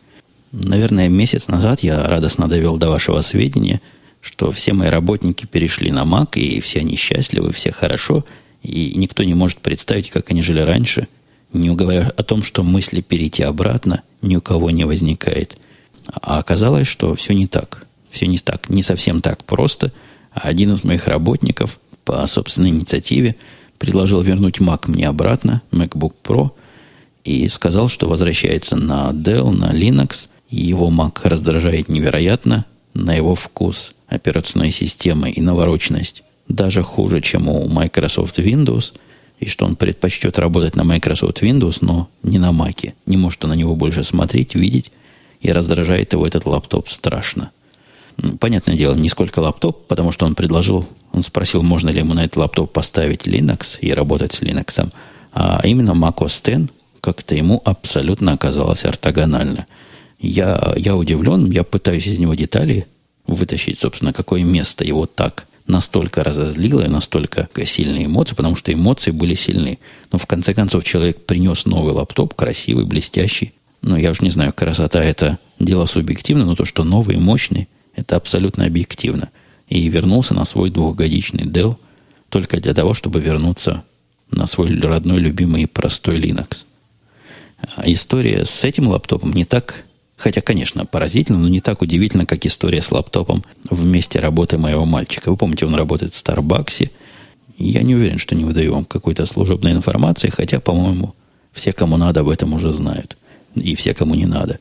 Наверное, 0.52 1.10
месяц 1.10 1.48
назад 1.48 1.82
я 1.82 2.02
радостно 2.04 2.48
довел 2.48 2.78
до 2.78 2.89
вашего 2.89 3.22
сведения, 3.22 3.82
что 4.22 4.52
все 4.52 4.74
мои 4.74 4.89
работники 4.89 5.46
перешли 5.46 5.91
на 5.91 6.04
Mac, 6.04 6.39
и 6.39 6.60
все 6.60 6.80
они 6.80 6.96
счастливы, 6.96 7.52
все 7.52 7.72
хорошо, 7.72 8.26
и 8.67 8.97
никто 8.97 9.23
не 9.23 9.34
может 9.34 9.60
представить, 9.60 10.10
как 10.10 10.30
они 10.32 10.41
жили 10.41 10.60
раньше, 10.60 11.08
не 11.53 11.69
говоря 11.73 12.12
о 12.15 12.23
том, 12.23 12.43
что 12.43 12.63
мысли 12.63 13.01
перейти 13.01 13.43
обратно 13.43 14.03
ни 14.21 14.36
у 14.36 14.41
кого 14.41 14.69
не 14.71 14.86
возникает. 14.86 15.58
А 16.13 16.39
оказалось, 16.39 16.88
что 16.88 17.15
все 17.15 17.34
не 17.34 17.47
так. 17.47 17.86
Все 18.10 18.27
не 18.27 18.38
так, 18.38 18.69
не 18.69 18.84
совсем 18.84 19.21
так 19.21 19.43
просто. 19.43 19.91
Один 20.32 20.73
из 20.73 20.84
моих 20.84 21.08
работников 21.08 21.80
по 22.03 22.25
собственной 22.27 22.69
инициативе 22.69 23.36
предложил 23.77 24.21
вернуть 24.21 24.60
Mac 24.60 24.89
мне 24.89 25.08
обратно, 25.08 25.62
MacBook 25.71 26.13
Pro, 26.23 26.51
и 27.23 27.47
сказал, 27.49 27.89
что 27.89 28.08
возвращается 28.08 28.75
на 28.75 29.12
Dell, 29.12 29.51
на 29.51 29.71
Linux, 29.71 30.27
и 30.49 30.58
его 30.58 30.89
Mac 30.89 31.19
раздражает 31.23 31.89
невероятно 31.89 32.65
на 32.93 33.13
его 33.13 33.36
вкус 33.36 33.93
операционной 34.08 34.71
системы 34.71 35.30
и 35.30 35.41
навороченность. 35.41 36.23
Даже 36.47 36.81
хуже, 36.81 37.21
чем 37.21 37.49
у 37.49 37.67
Microsoft 37.67 38.39
Windows, 38.39 38.93
и 39.39 39.47
что 39.47 39.65
он 39.65 39.75
предпочтет 39.75 40.39
работать 40.39 40.75
на 40.75 40.83
Microsoft 40.83 41.43
Windows, 41.43 41.77
но 41.81 42.10
не 42.23 42.39
на 42.39 42.51
Mac. 42.51 42.93
Не 43.05 43.17
может 43.17 43.43
он 43.43 43.51
на 43.51 43.53
него 43.53 43.75
больше 43.75 44.03
смотреть, 44.03 44.55
видеть, 44.55 44.91
и 45.41 45.51
раздражает 45.51 46.13
его 46.13 46.25
этот 46.25 46.45
лаптоп 46.45 46.89
страшно. 46.89 47.51
Понятное 48.39 48.75
дело, 48.75 48.95
не 48.95 49.10
сколько 49.10 49.39
лаптоп, 49.39 49.86
потому 49.88 50.12
что 50.12 50.25
он 50.25 50.33
предложил 50.33 50.88
он 51.17 51.23
спросил, 51.23 51.63
можно 51.63 51.89
ли 51.89 51.99
ему 51.99 52.13
на 52.13 52.25
этот 52.25 52.38
лаптоп 52.38 52.71
поставить 52.71 53.25
Linux 53.25 53.79
и 53.81 53.91
работать 53.91 54.33
с 54.33 54.43
Linux. 54.43 54.91
А 55.33 55.62
именно 55.63 55.91
macOS 55.91 56.41
10 56.43 56.69
как-то 57.01 57.36
ему 57.36 57.60
абсолютно 57.65 58.33
оказалось 58.33 58.86
ортогонально. 58.86 59.65
Я, 60.19 60.73
я 60.77 60.95
удивлен, 60.95 61.49
я 61.49 61.63
пытаюсь 61.63 62.05
из 62.05 62.19
него 62.19 62.36
детали 62.36 62.86
вытащить, 63.25 63.79
собственно, 63.79 64.13
какое 64.13 64.43
место 64.43 64.86
его 64.86 65.07
так 65.07 65.47
настолько 65.67 66.23
разозлило 66.23 66.86
и 66.86 66.89
настолько 66.89 67.49
сильные 67.65 68.06
эмоции, 68.06 68.36
потому 68.36 68.56
что 68.56 68.73
эмоции 68.73 69.12
были 69.12 69.36
сильны. 69.36 69.80
Но 70.12 70.17
в 70.17 70.25
конце 70.25 70.53
концов 70.53 70.84
человек 70.84 71.25
принес 71.25 71.65
новый 71.65 71.93
лаптоп, 71.93 72.34
красивый, 72.34 72.86
блестящий. 72.86 73.53
Ну, 73.82 73.95
я 73.95 74.12
уж 74.12 74.21
не 74.21 74.30
знаю, 74.30 74.53
красота 74.53 75.03
это 75.03 75.39
дело 75.60 75.86
субъективно, 75.86 76.45
но 76.45 76.56
то, 76.56 76.65
что 76.65 76.84
новый 76.84 77.17
и 77.17 77.19
мощный, 77.19 77.67
это 77.95 78.15
абсолютно 78.15 78.65
объективно 78.65 79.30
и 79.67 79.88
вернулся 79.89 80.34
на 80.34 80.45
свой 80.45 80.69
двухгодичный 80.69 81.43
Dell 81.43 81.77
только 82.30 82.60
для 82.60 82.73
того, 82.73 82.93
чтобы 82.93 83.19
вернуться 83.19 83.84
на 84.32 84.47
свой 84.47 84.77
родной, 84.80 85.19
любимый 85.19 85.63
и 85.63 85.67
простой 85.67 86.19
Linux. 86.19 86.65
А 87.75 87.84
история 87.86 88.45
с 88.45 88.63
этим 88.63 88.88
лаптопом 88.88 89.34
не 89.34 89.45
так, 89.45 89.86
хотя, 90.17 90.41
конечно, 90.41 90.86
поразительно, 90.86 91.38
но 91.38 91.47
не 91.47 91.62
так 91.62 91.82
удивительно, 91.82 92.25
как 92.25 92.45
история 92.45 92.82
с 92.82 92.91
лаптопом 92.91 93.45
в 93.69 93.86
месте 93.86 94.19
работы 94.19 94.58
моего 94.58 94.84
мальчика. 94.84 95.30
Вы 95.30 95.38
помните, 95.38 95.65
он 95.65 95.75
работает 95.75 96.13
в 96.13 96.17
Старбаксе. 96.17 96.91
Я 97.58 97.84
не 97.84 97.95
уверен, 97.95 98.17
что 98.17 98.36
не 98.36 98.43
выдаю 98.43 98.73
вам 98.73 98.86
какой-то 98.86 99.25
служебной 99.25 99.71
информации, 99.71 100.30
хотя, 100.30 100.60
по-моему, 100.60 101.15
все, 101.53 101.71
кому 101.71 101.97
надо, 101.97 102.21
об 102.21 102.30
этом 102.30 102.53
уже 102.53 102.73
знают. 102.73 103.15
И 103.56 103.75
все, 103.75 103.93
кому 103.93 104.15
не 104.15 104.25
надо. 104.25 104.60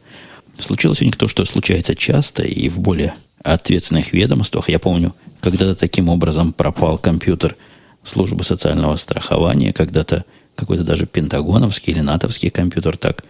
Случилось 0.59 1.03
у 1.03 1.05
них 1.05 1.17
то, 1.17 1.29
что 1.29 1.45
случается 1.45 1.95
часто 1.95 2.43
и 2.43 2.69
в 2.69 2.79
более 2.79 3.15
ответственных 3.43 4.13
ведомствах. 4.13 4.69
Я 4.69 4.79
помню, 4.79 5.15
когда-то 5.41 5.75
таким 5.75 6.09
образом 6.09 6.53
пропал 6.53 6.99
компьютер 6.99 7.57
службы 8.03 8.45
социального 8.45 8.97
страхования, 8.97 9.73
когда-то 9.73 10.25
какой-то 10.55 10.85
даже 10.85 11.07
пентагоновский 11.07 11.93
или 11.93 12.01
натовский 12.01 12.51
компьютер 12.51 12.97
так 12.97 13.25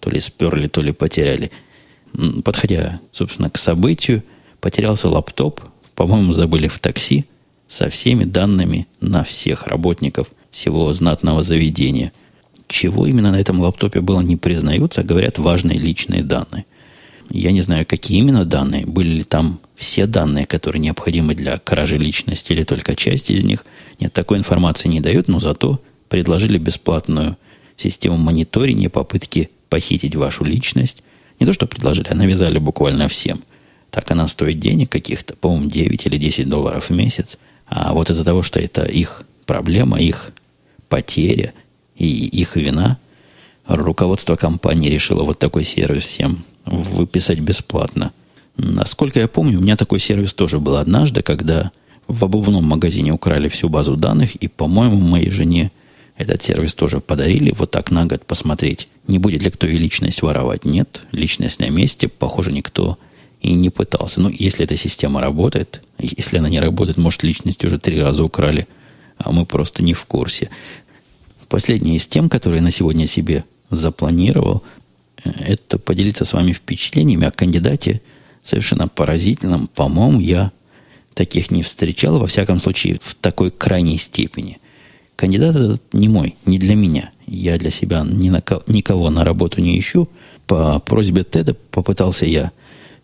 то 0.00 0.10
ли 0.10 0.18
сперли, 0.18 0.66
то 0.66 0.80
ли 0.80 0.92
потеряли. 0.92 1.52
Подходя, 2.44 3.00
собственно, 3.10 3.50
к 3.50 3.58
событию, 3.58 4.22
потерялся 4.60 5.08
лаптоп, 5.08 5.60
по-моему, 5.94 6.32
забыли 6.32 6.68
в 6.68 6.78
такси 6.78 7.26
со 7.68 7.88
всеми 7.88 8.24
данными 8.24 8.86
на 9.00 9.24
всех 9.24 9.66
работников 9.66 10.30
всего 10.50 10.92
знатного 10.92 11.42
заведения. 11.42 12.12
Чего 12.68 13.06
именно 13.06 13.32
на 13.32 13.40
этом 13.40 13.60
лаптопе 13.60 14.00
было, 14.00 14.20
не 14.20 14.36
признаются, 14.36 15.00
а 15.00 15.04
говорят 15.04 15.38
важные 15.38 15.78
личные 15.78 16.22
данные. 16.22 16.66
Я 17.30 17.52
не 17.52 17.62
знаю, 17.62 17.86
какие 17.86 18.18
именно 18.18 18.44
данные. 18.44 18.84
Были 18.84 19.10
ли 19.10 19.24
там 19.24 19.60
все 19.74 20.06
данные, 20.06 20.44
которые 20.44 20.80
необходимы 20.80 21.34
для 21.34 21.58
кражи 21.58 21.96
личности, 21.96 22.52
или 22.52 22.62
только 22.62 22.94
часть 22.94 23.30
из 23.30 23.44
них. 23.44 23.64
Нет, 24.00 24.12
такой 24.12 24.38
информации 24.38 24.88
не 24.88 25.00
дают, 25.00 25.28
но 25.28 25.40
зато 25.40 25.80
предложили 26.08 26.58
бесплатную 26.58 27.38
систему 27.76 28.18
мониторинга, 28.18 28.90
попытки 28.90 29.50
похитить 29.70 30.14
вашу 30.14 30.44
личность. 30.44 31.02
Не 31.40 31.46
то, 31.46 31.52
что 31.52 31.66
предложили, 31.66 32.08
а 32.10 32.14
навязали 32.14 32.58
буквально 32.58 33.08
всем. 33.08 33.42
Так 33.90 34.10
она 34.10 34.26
стоит 34.26 34.58
денег 34.60 34.90
каких-то, 34.90 35.36
по-моему, 35.36 35.70
9 35.70 36.06
или 36.06 36.16
10 36.16 36.48
долларов 36.48 36.88
в 36.88 36.94
месяц. 36.94 37.38
А 37.66 37.92
вот 37.92 38.10
из-за 38.10 38.24
того, 38.24 38.42
что 38.42 38.60
это 38.60 38.84
их 38.84 39.24
проблема, 39.44 40.00
их 40.00 40.32
потеря 40.88 41.52
и 41.96 42.06
их 42.06 42.56
вина, 42.56 42.98
руководство 43.66 44.36
компании 44.36 44.88
решило 44.88 45.24
вот 45.24 45.38
такой 45.38 45.64
сервис 45.64 46.04
всем 46.04 46.44
выписать 46.64 47.40
бесплатно. 47.40 48.12
Насколько 48.56 49.20
я 49.20 49.28
помню, 49.28 49.58
у 49.58 49.62
меня 49.62 49.76
такой 49.76 50.00
сервис 50.00 50.34
тоже 50.34 50.58
был 50.58 50.76
однажды, 50.76 51.22
когда 51.22 51.70
в 52.06 52.24
обувном 52.24 52.64
магазине 52.64 53.12
украли 53.12 53.48
всю 53.48 53.68
базу 53.68 53.96
данных, 53.96 54.36
и, 54.36 54.48
по-моему, 54.48 54.98
моей 54.98 55.30
жене 55.30 55.70
этот 56.22 56.42
сервис 56.42 56.74
тоже 56.74 57.00
подарили, 57.00 57.52
вот 57.56 57.70
так 57.70 57.90
на 57.90 58.06
год 58.06 58.24
посмотреть, 58.24 58.88
не 59.06 59.18
будет 59.18 59.42
ли 59.42 59.50
кто 59.50 59.66
и 59.66 59.76
личность 59.76 60.22
воровать. 60.22 60.64
Нет, 60.64 61.02
личность 61.12 61.60
на 61.60 61.68
месте, 61.68 62.08
похоже, 62.08 62.52
никто 62.52 62.98
и 63.40 63.52
не 63.54 63.70
пытался. 63.70 64.20
Ну, 64.20 64.28
если 64.28 64.64
эта 64.64 64.76
система 64.76 65.20
работает, 65.20 65.82
если 65.98 66.38
она 66.38 66.48
не 66.48 66.60
работает, 66.60 66.96
может, 66.96 67.22
личность 67.22 67.64
уже 67.64 67.78
три 67.78 68.00
раза 68.00 68.22
украли, 68.24 68.66
а 69.18 69.32
мы 69.32 69.46
просто 69.46 69.82
не 69.82 69.94
в 69.94 70.04
курсе. 70.04 70.48
Последняя 71.48 71.96
из 71.96 72.06
тем, 72.06 72.28
которые 72.28 72.58
я 72.58 72.64
на 72.64 72.70
сегодня 72.70 73.06
себе 73.06 73.44
запланировал, 73.68 74.62
это 75.24 75.78
поделиться 75.78 76.24
с 76.24 76.32
вами 76.32 76.52
впечатлениями 76.52 77.26
о 77.26 77.30
кандидате 77.30 78.00
совершенно 78.42 78.88
поразительном. 78.88 79.68
По-моему, 79.68 80.20
я 80.20 80.52
таких 81.14 81.50
не 81.50 81.62
встречал, 81.62 82.18
во 82.18 82.26
всяком 82.26 82.60
случае, 82.60 82.98
в 83.02 83.14
такой 83.14 83.50
крайней 83.50 83.98
степени. 83.98 84.58
Кандидат 85.16 85.54
этот 85.54 85.82
не 85.92 86.08
мой, 86.08 86.36
не 86.46 86.58
для 86.58 86.74
меня. 86.74 87.10
Я 87.26 87.58
для 87.58 87.70
себя 87.70 88.04
ни 88.04 88.30
на 88.30 88.40
кого, 88.40 88.62
никого 88.66 89.10
на 89.10 89.24
работу 89.24 89.60
не 89.60 89.78
ищу. 89.78 90.08
По 90.46 90.78
просьбе 90.80 91.24
Теда 91.24 91.54
попытался 91.70 92.26
я 92.26 92.50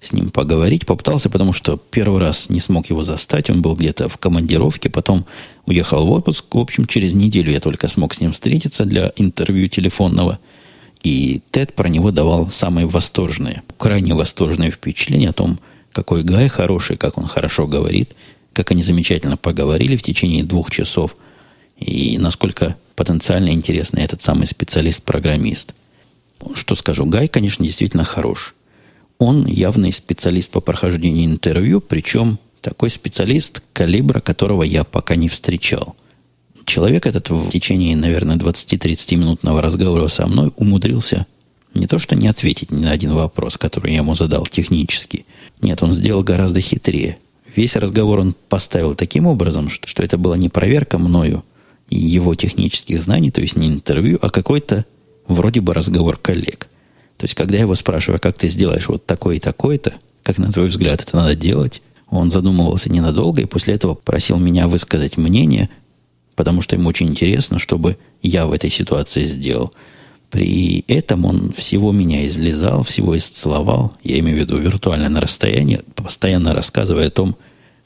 с 0.00 0.12
ним 0.12 0.30
поговорить. 0.30 0.86
Попытался, 0.86 1.30
потому 1.30 1.52
что 1.52 1.76
первый 1.90 2.20
раз 2.20 2.50
не 2.50 2.60
смог 2.60 2.90
его 2.90 3.02
застать. 3.02 3.50
Он 3.50 3.62
был 3.62 3.76
где-то 3.76 4.08
в 4.08 4.16
командировке, 4.16 4.90
потом 4.90 5.26
уехал 5.66 6.06
в 6.06 6.10
отпуск. 6.10 6.44
В 6.52 6.58
общем, 6.58 6.86
через 6.86 7.14
неделю 7.14 7.52
я 7.52 7.60
только 7.60 7.88
смог 7.88 8.14
с 8.14 8.20
ним 8.20 8.32
встретиться 8.32 8.84
для 8.84 9.12
интервью 9.16 9.68
телефонного– 9.68 10.38
и 11.02 11.40
Тед 11.50 11.74
про 11.74 11.88
него 11.88 12.10
давал 12.10 12.50
самые 12.50 12.86
восторженные, 12.86 13.62
крайне 13.76 14.14
восторженные 14.14 14.70
впечатления 14.70 15.30
о 15.30 15.32
том, 15.32 15.58
какой 15.92 16.22
Гай 16.22 16.48
хороший, 16.48 16.96
как 16.96 17.18
он 17.18 17.26
хорошо 17.26 17.66
говорит, 17.66 18.14
как 18.52 18.72
они 18.72 18.82
замечательно 18.82 19.36
поговорили 19.36 19.96
в 19.96 20.02
течение 20.02 20.44
двух 20.44 20.70
часов, 20.70 21.16
и 21.78 22.18
насколько 22.18 22.76
потенциально 22.94 23.50
интересный 23.50 24.02
этот 24.02 24.22
самый 24.22 24.46
специалист-программист. 24.46 25.74
Что 26.54 26.74
скажу, 26.74 27.06
Гай, 27.06 27.28
конечно, 27.28 27.64
действительно 27.64 28.04
хорош. 28.04 28.54
Он 29.18 29.46
явный 29.46 29.92
специалист 29.92 30.50
по 30.50 30.60
прохождению 30.60 31.26
интервью, 31.26 31.80
причем 31.80 32.38
такой 32.60 32.90
специалист, 32.90 33.62
калибра 33.72 34.20
которого 34.20 34.62
я 34.62 34.84
пока 34.84 35.16
не 35.16 35.28
встречал– 35.28 35.96
человек 36.68 37.06
этот 37.06 37.30
в 37.30 37.48
течение, 37.48 37.96
наверное, 37.96 38.36
20-30 38.36 39.16
минутного 39.16 39.60
разговора 39.60 40.08
со 40.08 40.26
мной 40.26 40.52
умудрился 40.56 41.26
не 41.74 41.86
то 41.86 41.98
что 41.98 42.16
не 42.16 42.28
ответить 42.28 42.70
ни 42.70 42.84
на 42.84 42.92
один 42.92 43.12
вопрос, 43.12 43.56
который 43.56 43.90
я 43.92 43.98
ему 43.98 44.14
задал 44.14 44.46
технически. 44.46 45.26
Нет, 45.60 45.82
он 45.82 45.94
сделал 45.94 46.22
гораздо 46.22 46.60
хитрее. 46.60 47.18
Весь 47.54 47.76
разговор 47.76 48.20
он 48.20 48.34
поставил 48.48 48.94
таким 48.94 49.26
образом, 49.26 49.68
что, 49.68 49.86
что 49.86 50.02
это 50.02 50.16
была 50.16 50.36
не 50.36 50.48
проверка 50.48 50.98
мною 50.98 51.44
его 51.96 52.34
технических 52.34 53.00
знаний, 53.00 53.30
то 53.30 53.40
есть 53.40 53.56
не 53.56 53.68
интервью, 53.68 54.18
а 54.20 54.30
какой-то 54.30 54.84
вроде 55.26 55.60
бы 55.60 55.74
разговор 55.74 56.16
коллег. 56.16 56.68
То 57.16 57.24
есть, 57.24 57.34
когда 57.34 57.56
я 57.56 57.62
его 57.62 57.74
спрашиваю, 57.74 58.16
«А 58.16 58.20
как 58.20 58.36
ты 58.38 58.48
сделаешь 58.48 58.88
вот 58.88 59.04
такое 59.06 59.36
и 59.36 59.40
такое-то, 59.40 59.94
как 60.22 60.38
на 60.38 60.52
твой 60.52 60.68
взгляд 60.68 61.02
это 61.02 61.16
надо 61.16 61.34
делать, 61.34 61.82
он 62.10 62.30
задумывался 62.30 62.90
ненадолго 62.90 63.42
и 63.42 63.46
после 63.46 63.74
этого 63.74 63.94
просил 63.94 64.38
меня 64.38 64.68
высказать 64.68 65.16
мнение, 65.16 65.68
потому 66.36 66.62
что 66.62 66.76
ему 66.76 66.88
очень 66.88 67.08
интересно, 67.08 67.58
чтобы 67.58 67.98
я 68.22 68.46
в 68.46 68.52
этой 68.52 68.70
ситуации 68.70 69.24
сделал. 69.24 69.72
При 70.30 70.84
этом 70.88 71.24
он 71.24 71.52
всего 71.54 71.90
меня 71.90 72.24
излезал, 72.26 72.82
всего 72.82 73.16
исцеловал, 73.16 73.94
я 74.04 74.18
имею 74.18 74.36
в 74.36 74.40
виду 74.40 74.58
виртуально 74.58 75.08
на 75.08 75.20
расстоянии, 75.20 75.80
постоянно 75.94 76.54
рассказывая 76.54 77.06
о 77.06 77.10
том, 77.10 77.36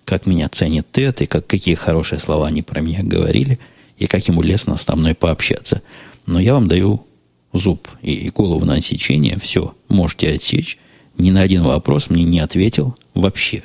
как 0.05 0.27
меня 0.27 0.49
ценит 0.49 0.91
Тед, 0.91 1.23
и 1.23 1.27
как, 1.27 1.47
какие 1.47 1.77
хорошие 1.77 2.19
слова 2.19 2.49
они 2.49 2.63
про 2.63 2.81
меня 2.81 3.03
говорили, 3.03 3.61
и 4.03 4.07
как 4.07 4.27
ему 4.27 4.43
лестно 4.43 4.77
со 4.77 4.97
мной 4.97 5.15
пообщаться. 5.15 5.81
Но 6.27 6.41
я 6.41 6.55
вам 6.55 6.67
даю 6.67 7.07
зуб 7.53 7.87
и 8.03 8.31
голову 8.31 8.65
на 8.65 8.75
отсечение, 8.75 9.39
все, 9.39 9.75
можете 9.89 10.31
отсечь. 10.31 10.79
Ни 11.19 11.31
на 11.31 11.43
один 11.43 11.63
вопрос 11.63 12.11
мне 12.11 12.25
не 12.25 12.41
ответил 12.41 12.97
вообще. 13.15 13.63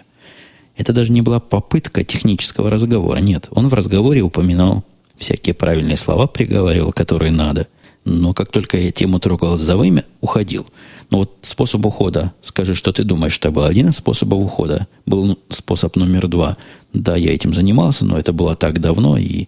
Это 0.76 0.94
даже 0.94 1.12
не 1.12 1.22
была 1.22 1.40
попытка 1.40 2.04
технического 2.04 2.70
разговора. 2.70 3.18
Нет, 3.18 3.48
он 3.50 3.68
в 3.68 3.74
разговоре 3.74 4.22
упоминал 4.22 4.84
всякие 5.18 5.56
правильные 5.56 5.98
слова, 5.98 6.28
приговаривал, 6.28 6.92
которые 6.92 7.32
надо. 7.32 7.68
Но 8.06 8.34
как 8.34 8.52
только 8.52 8.78
я 8.78 8.92
тему 8.92 9.20
трогал 9.20 9.58
за 9.58 9.76
вымя, 9.76 10.06
уходил. 10.22 10.68
Но 11.10 11.20
вот 11.20 11.38
способ 11.42 11.84
ухода, 11.84 12.34
скажи, 12.42 12.76
что 12.76 12.94
ты 12.94 13.04
думаешь, 13.04 13.34
что 13.34 13.50
был 13.50 13.64
один 13.64 13.90
из 13.90 13.96
способов 13.96 14.40
ухода. 14.40 14.88
Был 15.08 15.40
способ 15.50 15.96
номер 15.96 16.28
два. 16.28 16.58
Да, 16.94 17.16
я 17.16 17.34
этим 17.34 17.56
занимался, 17.56 18.06
но 18.06 18.20
это 18.20 18.34
было 18.34 18.56
так 18.56 18.80
давно, 18.80 19.18
и 19.18 19.48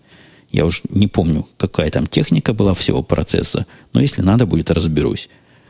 я 0.51 0.65
уж 0.65 0.81
не 0.89 1.07
помню, 1.07 1.47
какая 1.57 1.89
там 1.91 2.07
техника 2.07 2.53
была 2.53 2.73
всего 2.73 3.03
процесса. 3.03 3.65
Но 3.93 4.01
если 4.01 4.21
надо 4.21 4.45
будет, 4.45 4.71
разберусь. 4.71 5.29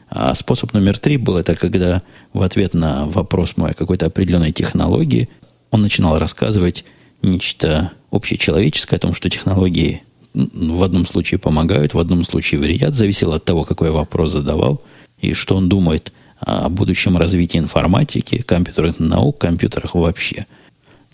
А 0.09 0.33
способ 0.33 0.73
номер 0.73 0.97
три 0.97 1.17
был 1.17 1.37
это, 1.37 1.55
когда 1.55 2.01
в 2.33 2.41
ответ 2.41 2.73
на 2.73 3.05
вопрос 3.05 3.57
мой 3.57 3.71
о 3.71 3.73
какой-то 3.73 4.07
определенной 4.07 4.51
технологии 4.51 5.29
он 5.71 5.81
начинал 5.81 6.17
рассказывать 6.17 6.83
нечто 7.21 7.91
общечеловеческое 8.11 8.97
о 8.97 9.01
том, 9.01 9.13
что 9.13 9.29
технологии 9.29 10.01
в 10.33 10.83
одном 10.83 11.05
случае 11.05 11.39
помогают, 11.39 11.93
в 11.93 11.99
одном 11.99 12.23
случае 12.23 12.59
вредят, 12.59 12.95
зависело 12.95 13.35
от 13.35 13.45
того, 13.45 13.65
какой 13.65 13.91
вопрос 13.91 14.31
задавал, 14.31 14.81
и 15.19 15.33
что 15.33 15.55
он 15.55 15.69
думает 15.69 16.13
о 16.39 16.69
будущем 16.69 17.17
развитии 17.17 17.57
информатики, 17.57 18.41
компьютерных 18.41 18.99
наук, 18.99 19.37
компьютерах 19.37 19.95
вообще. 19.95 20.47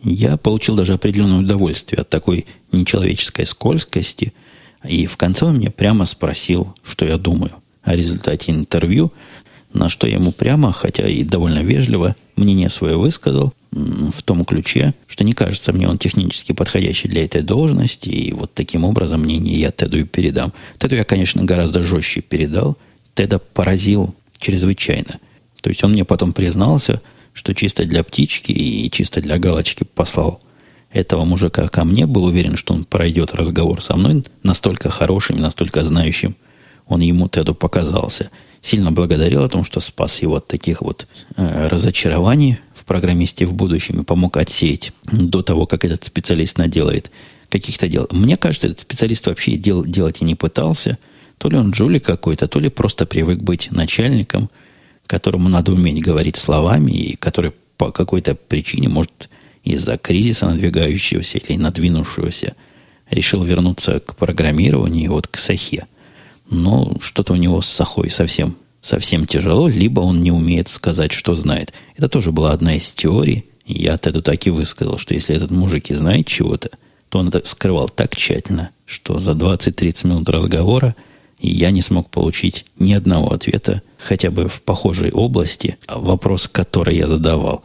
Я 0.06 0.38
получил 0.38 0.76
даже 0.76 0.94
определенное 0.94 1.40
удовольствие 1.40 2.02
от 2.02 2.10
такой 2.10 2.46
нечеловеческой 2.72 3.48
скользкости, 3.48 4.34
и 4.88 5.08
в 5.08 5.18
конце 5.18 5.46
он 5.46 5.56
мне 5.56 5.72
прямо 5.72 6.06
спросил, 6.06 6.76
что 6.84 7.06
я 7.06 7.18
думаю 7.18 7.52
о 7.82 7.96
результате 7.96 8.52
интервью, 8.52 9.12
на 9.74 9.90
что 9.90 10.06
я 10.06 10.18
ему 10.18 10.32
прямо, 10.32 10.72
хотя 10.72 11.08
и 11.08 11.24
довольно 11.24 11.64
вежливо, 11.64 12.16
мнение 12.36 12.70
свое 12.70 12.98
высказал 12.98 13.52
в 13.72 14.22
том 14.22 14.46
ключе, 14.46 14.94
что 15.08 15.24
не 15.24 15.34
кажется 15.34 15.74
мне 15.74 15.90
он 15.90 15.98
технически 15.98 16.54
подходящий 16.54 17.08
для 17.08 17.26
этой 17.26 17.42
должности, 17.42 18.10
и 18.10 18.32
вот 18.32 18.54
таким 18.54 18.84
образом 18.84 19.22
мнение 19.22 19.60
я 19.60 19.72
Теду 19.72 20.00
и 20.00 20.04
передам. 20.04 20.54
Теду 20.78 20.96
я, 20.96 21.04
конечно, 21.04 21.44
гораздо 21.44 21.82
жестче 21.82 22.22
передал. 22.22 22.78
Теда 23.16 23.40
поразил 23.40 24.14
чрезвычайно. 24.38 25.18
То 25.62 25.70
есть 25.70 25.84
он 25.84 25.94
мне 25.94 26.06
потом 26.06 26.32
признался, 26.32 27.02
что 27.36 27.54
чисто 27.54 27.86
для 27.86 28.04
птички 28.04 28.52
и 28.52 28.90
чисто 28.90 29.22
для 29.22 29.38
галочки 29.38 29.84
послал 29.84 30.42
этого 30.90 31.26
мужика 31.26 31.68
ко 31.68 31.84
мне, 31.84 32.08
был 32.08 32.24
уверен, 32.24 32.58
что 32.58 32.74
он 32.74 32.86
пройдет 32.86 33.36
разговор 33.36 33.84
со 33.84 33.96
мной, 33.96 34.24
настолько 34.42 34.90
хорошим, 34.90 35.38
настолько 35.38 35.84
знающим 35.84 36.36
он 36.88 37.02
ему 37.02 37.28
Теду 37.28 37.56
показался. 37.56 38.30
Сильно 38.62 38.92
благодарил 38.92 39.44
о 39.44 39.50
том, 39.50 39.64
что 39.64 39.80
спас 39.80 40.22
его 40.22 40.36
от 40.36 40.48
таких 40.48 40.82
вот 40.82 41.08
э, 41.36 41.68
разочарований 41.68 42.60
в 42.74 42.86
программисте 42.86 43.46
в 43.46 43.54
будущем 43.54 44.02
и 44.02 44.04
помог 44.04 44.38
отсеять 44.38 44.92
до 45.04 45.42
того, 45.42 45.66
как 45.66 45.86
этот 45.86 46.04
специалист 46.04 46.58
наделает 46.58 47.12
каких-то 47.50 47.88
дел. 47.88 48.08
Мне 48.12 48.38
кажется, 48.38 48.68
этот 48.68 48.82
специалист 48.82 49.26
вообще 49.28 49.56
дел, 49.56 49.84
делать 49.84 50.22
и 50.22 50.26
не 50.26 50.36
пытался. 50.36 50.98
То 51.38 51.50
ли 51.50 51.58
он 51.58 51.72
Джули 51.72 52.00
какой-то, 52.00 52.48
то 52.48 52.60
ли 52.60 52.70
просто 52.70 53.06
привык 53.06 53.40
быть 53.40 53.70
начальником, 53.72 54.50
которому 55.08 55.50
надо 55.50 55.72
уметь 55.72 56.04
говорить 56.04 56.38
словами, 56.38 56.92
и 56.92 57.16
который 57.16 57.52
по 57.78 57.92
какой-то 57.92 58.36
причине, 58.36 58.90
может, 58.90 59.30
из-за 59.64 59.98
кризиса 59.98 60.46
надвигающегося 60.48 61.40
или 61.40 61.58
надвинувшегося, 61.58 62.56
решил 63.10 63.44
вернуться 63.44 64.00
к 64.00 64.16
программированию, 64.16 65.12
вот 65.12 65.28
к 65.28 65.38
Сахе. 65.38 65.88
Но 66.50 66.98
что-то 67.02 67.34
у 67.34 67.38
него 67.38 67.62
с 67.62 67.68
Сахой 67.68 68.10
совсем 68.10 68.56
совсем 68.86 69.26
тяжело, 69.26 69.68
либо 69.68 70.02
он 70.02 70.22
не 70.22 70.32
умеет 70.32 70.70
сказать, 70.70 71.12
что 71.12 71.34
знает. 71.34 71.74
Это 71.98 72.08
тоже 72.08 72.32
была 72.32 72.52
одна 72.52 72.76
из 72.76 72.94
теорий. 72.94 73.46
И 73.66 73.82
я 73.82 73.96
от 73.96 74.06
этого 74.06 74.22
так 74.22 74.46
и 74.46 74.52
высказал, 74.52 75.00
что 75.00 75.16
если 75.16 75.36
этот 75.36 75.50
мужик 75.50 75.90
и 75.90 75.96
знает 75.96 76.28
чего-то, 76.28 76.70
то 77.10 77.18
он 77.18 77.30
это 77.30 77.42
скрывал 77.46 77.90
так 77.90 78.16
тщательно, 78.16 78.70
что 78.86 79.18
за 79.18 79.32
20-30 79.32 80.08
минут 80.08 80.30
разговора 80.30 80.96
я 81.40 81.72
не 81.72 81.82
смог 81.82 82.10
получить 82.10 82.66
ни 82.80 82.94
одного 82.94 83.34
ответа, 83.34 83.82
хотя 83.98 84.32
бы 84.32 84.48
в 84.48 84.62
похожей 84.62 85.12
области, 85.12 85.78
вопрос, 85.88 86.48
который 86.48 86.96
я 86.96 87.08
задавал. 87.08 87.64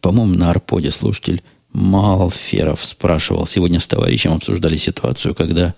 По-моему, 0.00 0.34
на 0.34 0.50
Арподе 0.50 0.90
слушатель 0.90 1.42
Малферов 1.72 2.84
спрашивал. 2.84 3.46
Сегодня 3.46 3.80
с 3.80 3.86
товарищем 3.86 4.32
обсуждали 4.32 4.76
ситуацию, 4.76 5.34
когда 5.34 5.74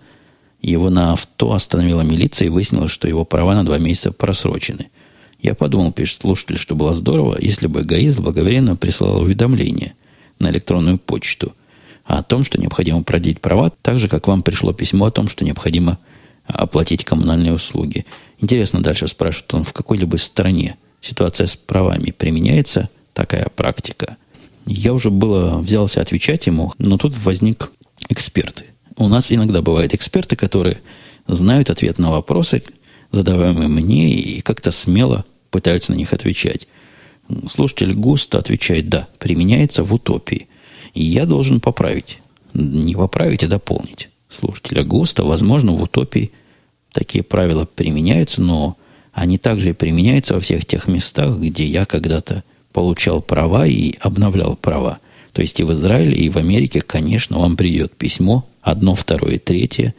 его 0.63 0.91
на 0.91 1.13
авто 1.13 1.53
остановила 1.53 2.03
милиция 2.03 2.47
и 2.47 2.49
выяснилось, 2.49 2.93
что 2.93 3.09
его 3.09 3.25
права 3.25 3.55
на 3.55 3.65
два 3.65 3.79
месяца 3.79 4.13
просрочены. 4.13 4.91
Я 5.41 5.55
подумал, 5.55 5.93
пишет 5.93 6.21
слушатель, 6.21 6.57
что 6.57 6.77
было 6.77 6.95
здорово, 6.95 7.37
если 7.41 7.67
бы 7.67 7.83
ГАИ 7.83 8.13
благоверенно 8.13 8.77
прислал 8.77 9.23
уведомление 9.23 9.95
на 10.39 10.51
электронную 10.51 10.99
почту 10.99 11.55
о 12.05 12.23
том, 12.23 12.45
что 12.45 12.61
необходимо 12.61 13.03
продлить 13.03 13.41
права, 13.41 13.73
так 13.83 13.99
же, 13.99 14.09
как 14.09 14.29
вам 14.29 14.43
пришло 14.43 14.73
письмо 14.73 15.07
о 15.07 15.11
том, 15.11 15.29
что 15.29 15.45
необходимо 15.45 15.99
оплатить 16.53 17.05
коммунальные 17.05 17.55
услуги. 17.55 18.07
Интересно, 18.39 18.83
дальше 18.83 19.09
спрашивает 19.09 19.55
он, 19.55 19.65
в 19.65 19.73
какой-либо 19.73 20.17
стране 20.17 20.77
ситуация 21.01 21.47
с 21.47 21.57
правами 21.57 22.11
применяется 22.11 22.89
такая 23.13 23.49
практика? 23.55 24.17
Я 24.67 24.93
уже 24.95 25.11
было 25.11 25.59
взялся 25.59 26.01
отвечать 26.01 26.47
ему, 26.47 26.73
но 26.79 26.97
тут 26.97 27.17
возник 27.17 27.71
эксперт 28.09 28.65
у 28.97 29.09
нас 29.09 29.33
иногда 29.33 29.63
бывают 29.63 29.95
эксперты, 29.95 30.37
которые 30.37 30.81
знают 31.27 31.71
ответ 31.71 31.99
на 31.99 32.11
вопросы, 32.11 32.63
задаваемые 33.11 33.69
мне, 33.69 34.11
и 34.11 34.41
как-то 34.41 34.71
смело 34.71 35.25
пытаются 35.51 35.93
на 35.93 35.97
них 35.97 36.13
отвечать. 36.13 36.67
Слушатель 37.49 37.95
густо 37.95 38.39
отвечает 38.39 38.89
«да», 38.89 39.09
применяется 39.19 39.85
в 39.85 39.95
утопии. 39.95 40.49
И 40.95 41.03
я 41.03 41.25
должен 41.27 41.61
поправить. 41.61 42.19
Не 42.55 42.95
поправить, 42.95 43.45
а 43.45 43.49
дополнить. 43.49 44.09
Слушателя 44.29 44.83
густо, 44.83 45.25
возможно, 45.25 45.73
в 45.73 45.83
утопии 45.83 46.33
такие 46.93 47.25
правила 47.25 47.65
применяются, 47.65 48.41
но 48.41 48.77
они 49.13 49.39
также 49.39 49.71
и 49.71 49.75
применяются 49.75 50.35
во 50.35 50.41
всех 50.41 50.65
тех 50.65 50.89
местах, 50.89 51.39
где 51.39 51.65
я 51.67 51.85
когда-то 51.85 52.45
получал 52.73 53.21
права 53.21 53.67
и 53.67 53.95
обновлял 54.01 54.57
права. 54.57 55.01
То 55.33 55.43
есть 55.43 55.61
и 55.61 55.65
в 55.65 55.73
Израиле, 55.73 56.15
и 56.15 56.29
в 56.29 56.37
Америке, 56.37 56.81
конечно, 56.81 57.39
вам 57.39 57.57
придет 57.57 57.93
письмо 57.97 58.47
одно, 58.61 58.95
второе, 58.95 59.39
третье, 59.39 59.95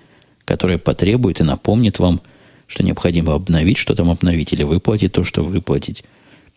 которое 0.45 0.77
потребует 0.77 1.39
и 1.39 1.43
напомнит 1.43 1.99
вам, 1.99 2.21
что 2.67 2.84
необходимо 2.84 3.34
обновить, 3.34 3.77
что 3.77 3.95
там 3.95 4.10
обновить, 4.10 4.53
или 4.53 4.63
выплатить 4.63 5.12
то, 5.12 5.23
что 5.23 5.43
выплатить. 5.43 6.03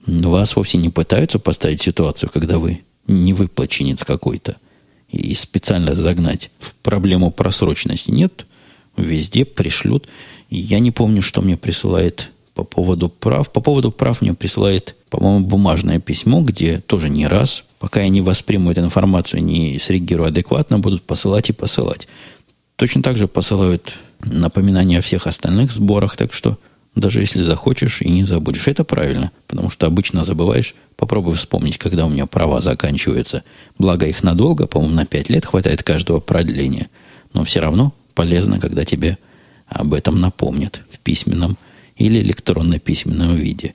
Но 0.07 0.31
вас 0.31 0.57
вовсе 0.57 0.79
не 0.79 0.89
пытаются 0.89 1.39
поставить 1.39 1.83
ситуацию, 1.83 2.31
когда 2.33 2.59
вы 2.59 2.83
не 3.07 3.33
выплаченец 3.33 4.05
какой-то, 4.05 4.57
и 5.11 5.35
специально 5.35 5.95
загнать 5.95 6.51
в 6.59 6.75
проблему 6.75 7.31
просрочности. 7.31 8.11
Нет, 8.11 8.47
везде 8.97 9.45
пришлют. 9.45 10.09
Я 10.51 10.79
не 10.79 10.91
помню, 10.91 11.23
что 11.23 11.43
мне 11.43 11.57
присылает 11.57 12.31
по 12.55 12.65
поводу 12.65 13.09
прав. 13.09 13.53
По 13.53 13.61
поводу 13.61 13.93
прав 13.93 14.23
мне 14.23 14.35
присылает, 14.35 14.97
по-моему, 15.11 15.45
бумажное 15.45 16.01
письмо, 16.01 16.41
где 16.41 16.79
тоже 16.79 17.11
не 17.11 17.27
раз 17.27 17.65
пока 17.79 18.03
я 18.03 18.09
не 18.09 18.21
восприму 18.21 18.71
эту 18.71 18.81
информацию, 18.81 19.43
не 19.43 19.79
среагирую 19.79 20.29
адекватно, 20.29 20.79
будут 20.79 21.03
посылать 21.03 21.51
и 21.51 21.53
посылать. 21.53 22.09
Точно 22.77 23.03
так 23.03 23.17
же 23.17 23.29
посылают 23.29 23.95
напоминания 24.21 24.99
о 24.99 25.03
всех 25.03 25.27
остальных 25.27 25.73
сборах, 25.73 26.17
так 26.17 26.33
что 26.33 26.59
даже 26.95 27.21
если 27.21 27.43
захочешь 27.43 28.01
и 28.01 28.09
не 28.09 28.25
забудешь. 28.25 28.69
Это 28.69 28.85
правильно, 28.85 29.31
потому 29.47 29.71
что 29.71 29.87
обычно 29.87 30.25
забываешь. 30.25 30.75
Попробуй 30.97 31.35
вспомнить, 31.35 31.79
когда 31.79 32.07
у 32.07 32.09
меня 32.09 32.27
права 32.27 32.63
заканчиваются. 32.63 33.45
Благо 33.79 34.07
их 34.07 34.23
надолго, 34.23 34.67
по-моему, 34.67 34.95
на 34.95 35.07
5 35.07 35.29
лет 35.29 35.45
хватает 35.45 35.83
каждого 35.83 36.21
продления. 36.21 36.89
Но 37.35 37.45
все 37.45 37.61
равно 37.61 37.93
полезно, 38.17 38.59
когда 38.59 38.85
тебе 38.85 39.19
об 39.69 39.95
этом 39.95 40.21
напомнят 40.21 40.83
в 40.91 40.99
письменном 40.99 41.57
или 41.97 42.19
электронно-письменном 42.21 43.37
виде. 43.37 43.75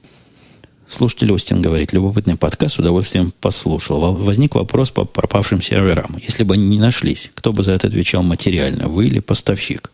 Слушатель 0.90 1.32
Остин 1.32 1.62
говорит, 1.62 1.94
любопытный 1.94 2.36
подкаст, 2.36 2.76
с 2.76 2.80
удовольствием 2.80 3.34
послушал. 3.40 4.14
Возник 4.16 4.56
вопрос 4.56 4.92
по 4.92 5.06
пропавшим 5.06 5.62
серверам. 5.62 6.18
Если 6.22 6.44
бы 6.44 6.56
они 6.56 6.68
не 6.68 6.80
нашлись, 6.80 7.30
кто 7.34 7.54
бы 7.54 7.64
за 7.64 7.72
это 7.74 7.88
отвечал 7.88 8.24
материально, 8.24 8.90
вы 8.90 9.08
или 9.08 9.20
поставщик? 9.20 9.92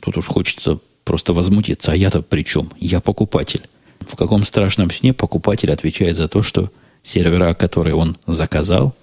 Тут 0.00 0.16
уж 0.18 0.26
хочется 0.26 0.78
просто 1.02 1.32
возмутиться. 1.32 1.92
А 1.92 1.96
я-то 1.96 2.22
при 2.22 2.44
чем? 2.44 2.70
Я 2.78 3.00
покупатель. 3.00 3.62
В 4.00 4.14
каком 4.14 4.44
страшном 4.44 4.90
сне 4.90 5.12
покупатель 5.12 5.72
отвечает 5.72 6.16
за 6.16 6.28
то, 6.28 6.42
что 6.42 6.70
сервера, 7.02 7.54
которые 7.54 7.96
он 7.96 8.16
заказал, 8.26 8.94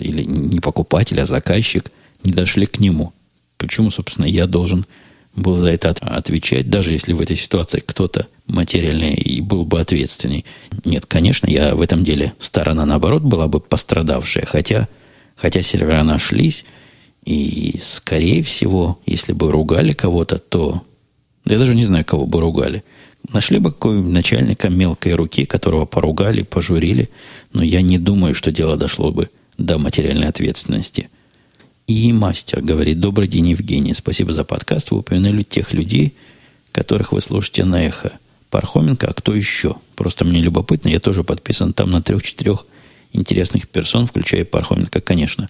или 0.00 0.24
не 0.24 0.60
покупатель, 0.60 1.20
а 1.20 1.26
заказчик, 1.26 1.92
не 2.24 2.32
дошли 2.32 2.66
к 2.66 2.80
нему? 2.80 3.12
Почему, 3.58 3.90
собственно, 3.90 4.24
я 4.24 4.46
должен 4.46 4.86
был 5.34 5.56
за 5.56 5.70
это 5.70 5.90
отвечать, 5.90 6.70
даже 6.70 6.92
если 6.92 7.12
в 7.12 7.20
этой 7.20 7.36
ситуации 7.36 7.80
кто-то 7.84 8.28
материальный 8.46 9.14
и 9.14 9.40
был 9.40 9.64
бы 9.64 9.80
ответственный. 9.80 10.44
Нет, 10.84 11.06
конечно, 11.06 11.48
я 11.48 11.74
в 11.74 11.80
этом 11.80 12.04
деле 12.04 12.32
сторона, 12.38 12.86
наоборот, 12.86 13.22
была 13.22 13.48
бы 13.48 13.60
пострадавшая, 13.60 14.46
хотя, 14.46 14.88
хотя 15.36 15.62
сервера 15.62 16.02
нашлись, 16.02 16.64
и, 17.24 17.78
скорее 17.82 18.42
всего, 18.42 19.00
если 19.06 19.32
бы 19.32 19.50
ругали 19.50 19.92
кого-то, 19.92 20.38
то... 20.38 20.82
Я 21.44 21.58
даже 21.58 21.74
не 21.74 21.84
знаю, 21.84 22.04
кого 22.04 22.26
бы 22.26 22.40
ругали. 22.40 22.84
Нашли 23.32 23.58
бы 23.58 23.72
какого-нибудь 23.72 24.12
начальника 24.12 24.68
мелкой 24.68 25.14
руки, 25.14 25.44
которого 25.44 25.84
поругали, 25.84 26.42
пожурили, 26.42 27.10
но 27.52 27.62
я 27.62 27.82
не 27.82 27.98
думаю, 27.98 28.34
что 28.34 28.50
дело 28.50 28.76
дошло 28.76 29.10
бы 29.10 29.30
до 29.56 29.78
материальной 29.78 30.28
ответственности– 30.28 31.10
и 31.88 32.12
мастер 32.12 32.60
говорит, 32.60 33.00
добрый 33.00 33.26
день, 33.26 33.48
Евгений, 33.48 33.94
спасибо 33.94 34.34
за 34.34 34.44
подкаст. 34.44 34.90
Вы 34.90 34.98
упомянули 34.98 35.42
тех 35.42 35.72
людей, 35.72 36.14
которых 36.70 37.12
вы 37.12 37.22
слушаете 37.22 37.64
на 37.64 37.82
эхо. 37.82 38.12
Пархоменко, 38.50 39.08
а 39.08 39.14
кто 39.14 39.34
еще? 39.34 39.76
Просто 39.96 40.24
мне 40.24 40.40
любопытно, 40.40 40.88
я 40.88 41.00
тоже 41.00 41.24
подписан 41.24 41.72
там 41.72 41.90
на 41.90 42.02
трех-четырех 42.02 42.66
интересных 43.12 43.68
персон, 43.68 44.06
включая 44.06 44.44
Пархоменко, 44.44 45.00
конечно. 45.00 45.48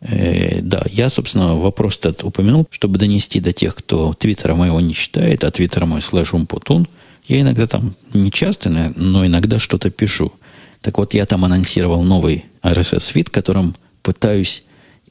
Э, 0.00 0.62
да, 0.62 0.84
я, 0.90 1.10
собственно, 1.10 1.54
вопрос 1.54 1.98
этот 1.98 2.24
упомянул, 2.24 2.66
чтобы 2.70 2.98
донести 2.98 3.38
до 3.38 3.52
тех, 3.52 3.74
кто 3.74 4.14
твиттера 4.14 4.54
моего 4.54 4.80
не 4.80 4.94
читает, 4.94 5.44
а 5.44 5.50
твиттер 5.50 5.84
мой 5.84 6.00
слэш 6.00 6.32
умпутун, 6.32 6.88
я 7.26 7.42
иногда 7.42 7.66
там, 7.66 7.94
не 8.14 8.30
часто, 8.30 8.70
но 8.70 9.26
иногда 9.26 9.58
что-то 9.58 9.90
пишу. 9.90 10.32
Так 10.80 10.96
вот, 10.96 11.12
я 11.12 11.26
там 11.26 11.44
анонсировал 11.44 12.02
новый 12.02 12.46
RSS-фид, 12.62 13.28
которым 13.28 13.76
пытаюсь 14.02 14.62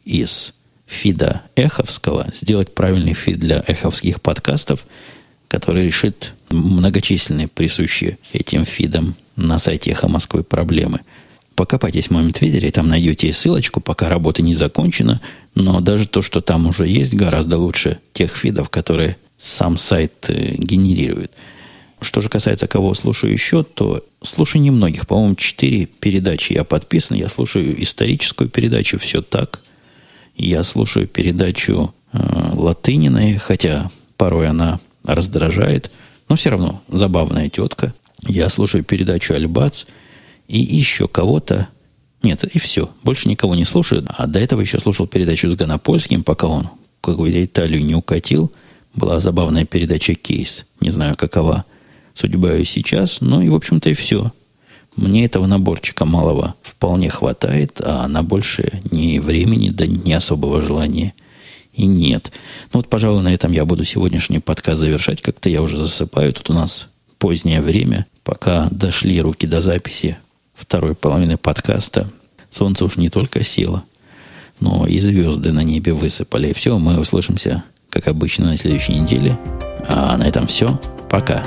из 0.05 0.53
фида 0.85 1.43
эховского 1.55 2.27
сделать 2.33 2.73
правильный 2.73 3.13
фид 3.13 3.39
для 3.39 3.63
эховских 3.65 4.21
подкастов, 4.21 4.85
который 5.47 5.85
решит 5.85 6.33
многочисленные 6.49 7.47
присущие 7.47 8.17
этим 8.33 8.65
фидам 8.65 9.15
на 9.35 9.57
сайте 9.57 9.91
Эхо 9.91 10.07
Москвы 10.07 10.43
проблемы. 10.43 11.01
Покопайтесь 11.55 12.07
в 12.07 12.11
моем 12.11 12.31
твиттере, 12.31 12.71
там 12.71 12.87
найдете 12.87 13.31
ссылочку, 13.33 13.81
пока 13.81 14.09
работа 14.09 14.41
не 14.41 14.53
закончена, 14.53 15.21
но 15.55 15.79
даже 15.79 16.07
то, 16.07 16.21
что 16.21 16.41
там 16.41 16.67
уже 16.67 16.87
есть, 16.87 17.13
гораздо 17.13 17.57
лучше 17.57 17.99
тех 18.13 18.35
фидов, 18.35 18.69
которые 18.69 19.17
сам 19.37 19.77
сайт 19.77 20.29
э, 20.29 20.55
генерирует. 20.55 21.31
Что 21.99 22.21
же 22.21 22.29
касается 22.29 22.67
кого 22.67 22.93
слушаю 22.93 23.31
еще, 23.31 23.63
то 23.63 24.05
слушаю 24.23 24.61
немногих. 24.61 25.05
По-моему, 25.07 25.35
четыре 25.35 25.85
передачи 25.85 26.53
я 26.53 26.63
подписан. 26.63 27.15
Я 27.17 27.27
слушаю 27.29 27.81
историческую 27.81 28.49
передачу 28.49 28.97
«Все 28.97 29.21
так», 29.21 29.61
я 30.35 30.63
слушаю 30.63 31.07
передачу 31.07 31.93
э, 32.13 32.17
Латыниной, 32.53 33.37
хотя 33.37 33.91
порой 34.17 34.47
она 34.47 34.79
раздражает, 35.03 35.91
но 36.29 36.35
все 36.35 36.49
равно 36.49 36.81
забавная 36.87 37.49
тетка. 37.49 37.93
Я 38.21 38.49
слушаю 38.49 38.83
передачу 38.83 39.33
Альбац 39.33 39.85
и 40.47 40.59
еще 40.59 41.07
кого-то. 41.07 41.67
Нет, 42.21 42.43
и 42.43 42.59
все. 42.59 42.91
Больше 43.03 43.29
никого 43.29 43.55
не 43.55 43.65
слушаю. 43.65 44.05
А 44.09 44.27
до 44.27 44.39
этого 44.39 44.61
еще 44.61 44.79
слушал 44.79 45.07
передачу 45.07 45.49
с 45.49 45.55
Гонопольским, 45.55 46.23
пока 46.23 46.47
он 46.47 46.69
какую-то 47.01 47.43
Италию 47.43 47.83
не 47.83 47.95
укатил. 47.95 48.51
Была 48.93 49.19
забавная 49.19 49.65
передача 49.65 50.13
«Кейс». 50.13 50.65
Не 50.81 50.91
знаю, 50.91 51.15
какова 51.15 51.65
судьба 52.13 52.53
ее 52.53 52.65
сейчас. 52.65 53.21
Ну 53.21 53.41
и, 53.41 53.49
в 53.49 53.55
общем-то, 53.55 53.89
и 53.89 53.93
все. 53.93 54.31
Мне 54.95 55.25
этого 55.25 55.45
наборчика 55.45 56.05
малого 56.05 56.55
вполне 56.61 57.09
хватает, 57.09 57.79
а 57.83 58.07
на 58.07 58.23
больше 58.23 58.81
ни 58.91 59.19
времени, 59.19 59.69
да 59.69 59.87
ни 59.87 60.11
особого 60.11 60.61
желания 60.61 61.13
и 61.73 61.85
нет. 61.85 62.31
Ну 62.73 62.79
вот, 62.79 62.89
пожалуй, 62.89 63.23
на 63.23 63.33
этом 63.33 63.51
я 63.51 63.65
буду 63.65 63.83
сегодняшний 63.83 64.39
подкаст 64.39 64.81
завершать. 64.81 65.21
Как-то 65.21 65.49
я 65.49 65.61
уже 65.61 65.77
засыпаю. 65.77 66.33
Тут 66.33 66.49
у 66.49 66.53
нас 66.53 66.89
позднее 67.17 67.61
время. 67.61 68.05
Пока 68.23 68.67
дошли 68.69 69.21
руки 69.21 69.47
до 69.47 69.61
записи 69.61 70.17
второй 70.53 70.95
половины 70.95 71.37
подкаста, 71.37 72.09
солнце 72.49 72.85
уж 72.85 72.97
не 72.97 73.09
только 73.09 73.43
село, 73.43 73.83
но 74.59 74.85
и 74.85 74.99
звезды 74.99 75.51
на 75.51 75.63
небе 75.63 75.93
высыпали. 75.93 76.53
Все, 76.53 76.77
мы 76.77 76.99
услышимся, 76.99 77.63
как 77.89 78.07
обычно, 78.07 78.45
на 78.45 78.57
следующей 78.57 78.93
неделе. 78.93 79.37
А 79.87 80.17
на 80.17 80.27
этом 80.27 80.47
все. 80.47 80.79
Пока. 81.09 81.43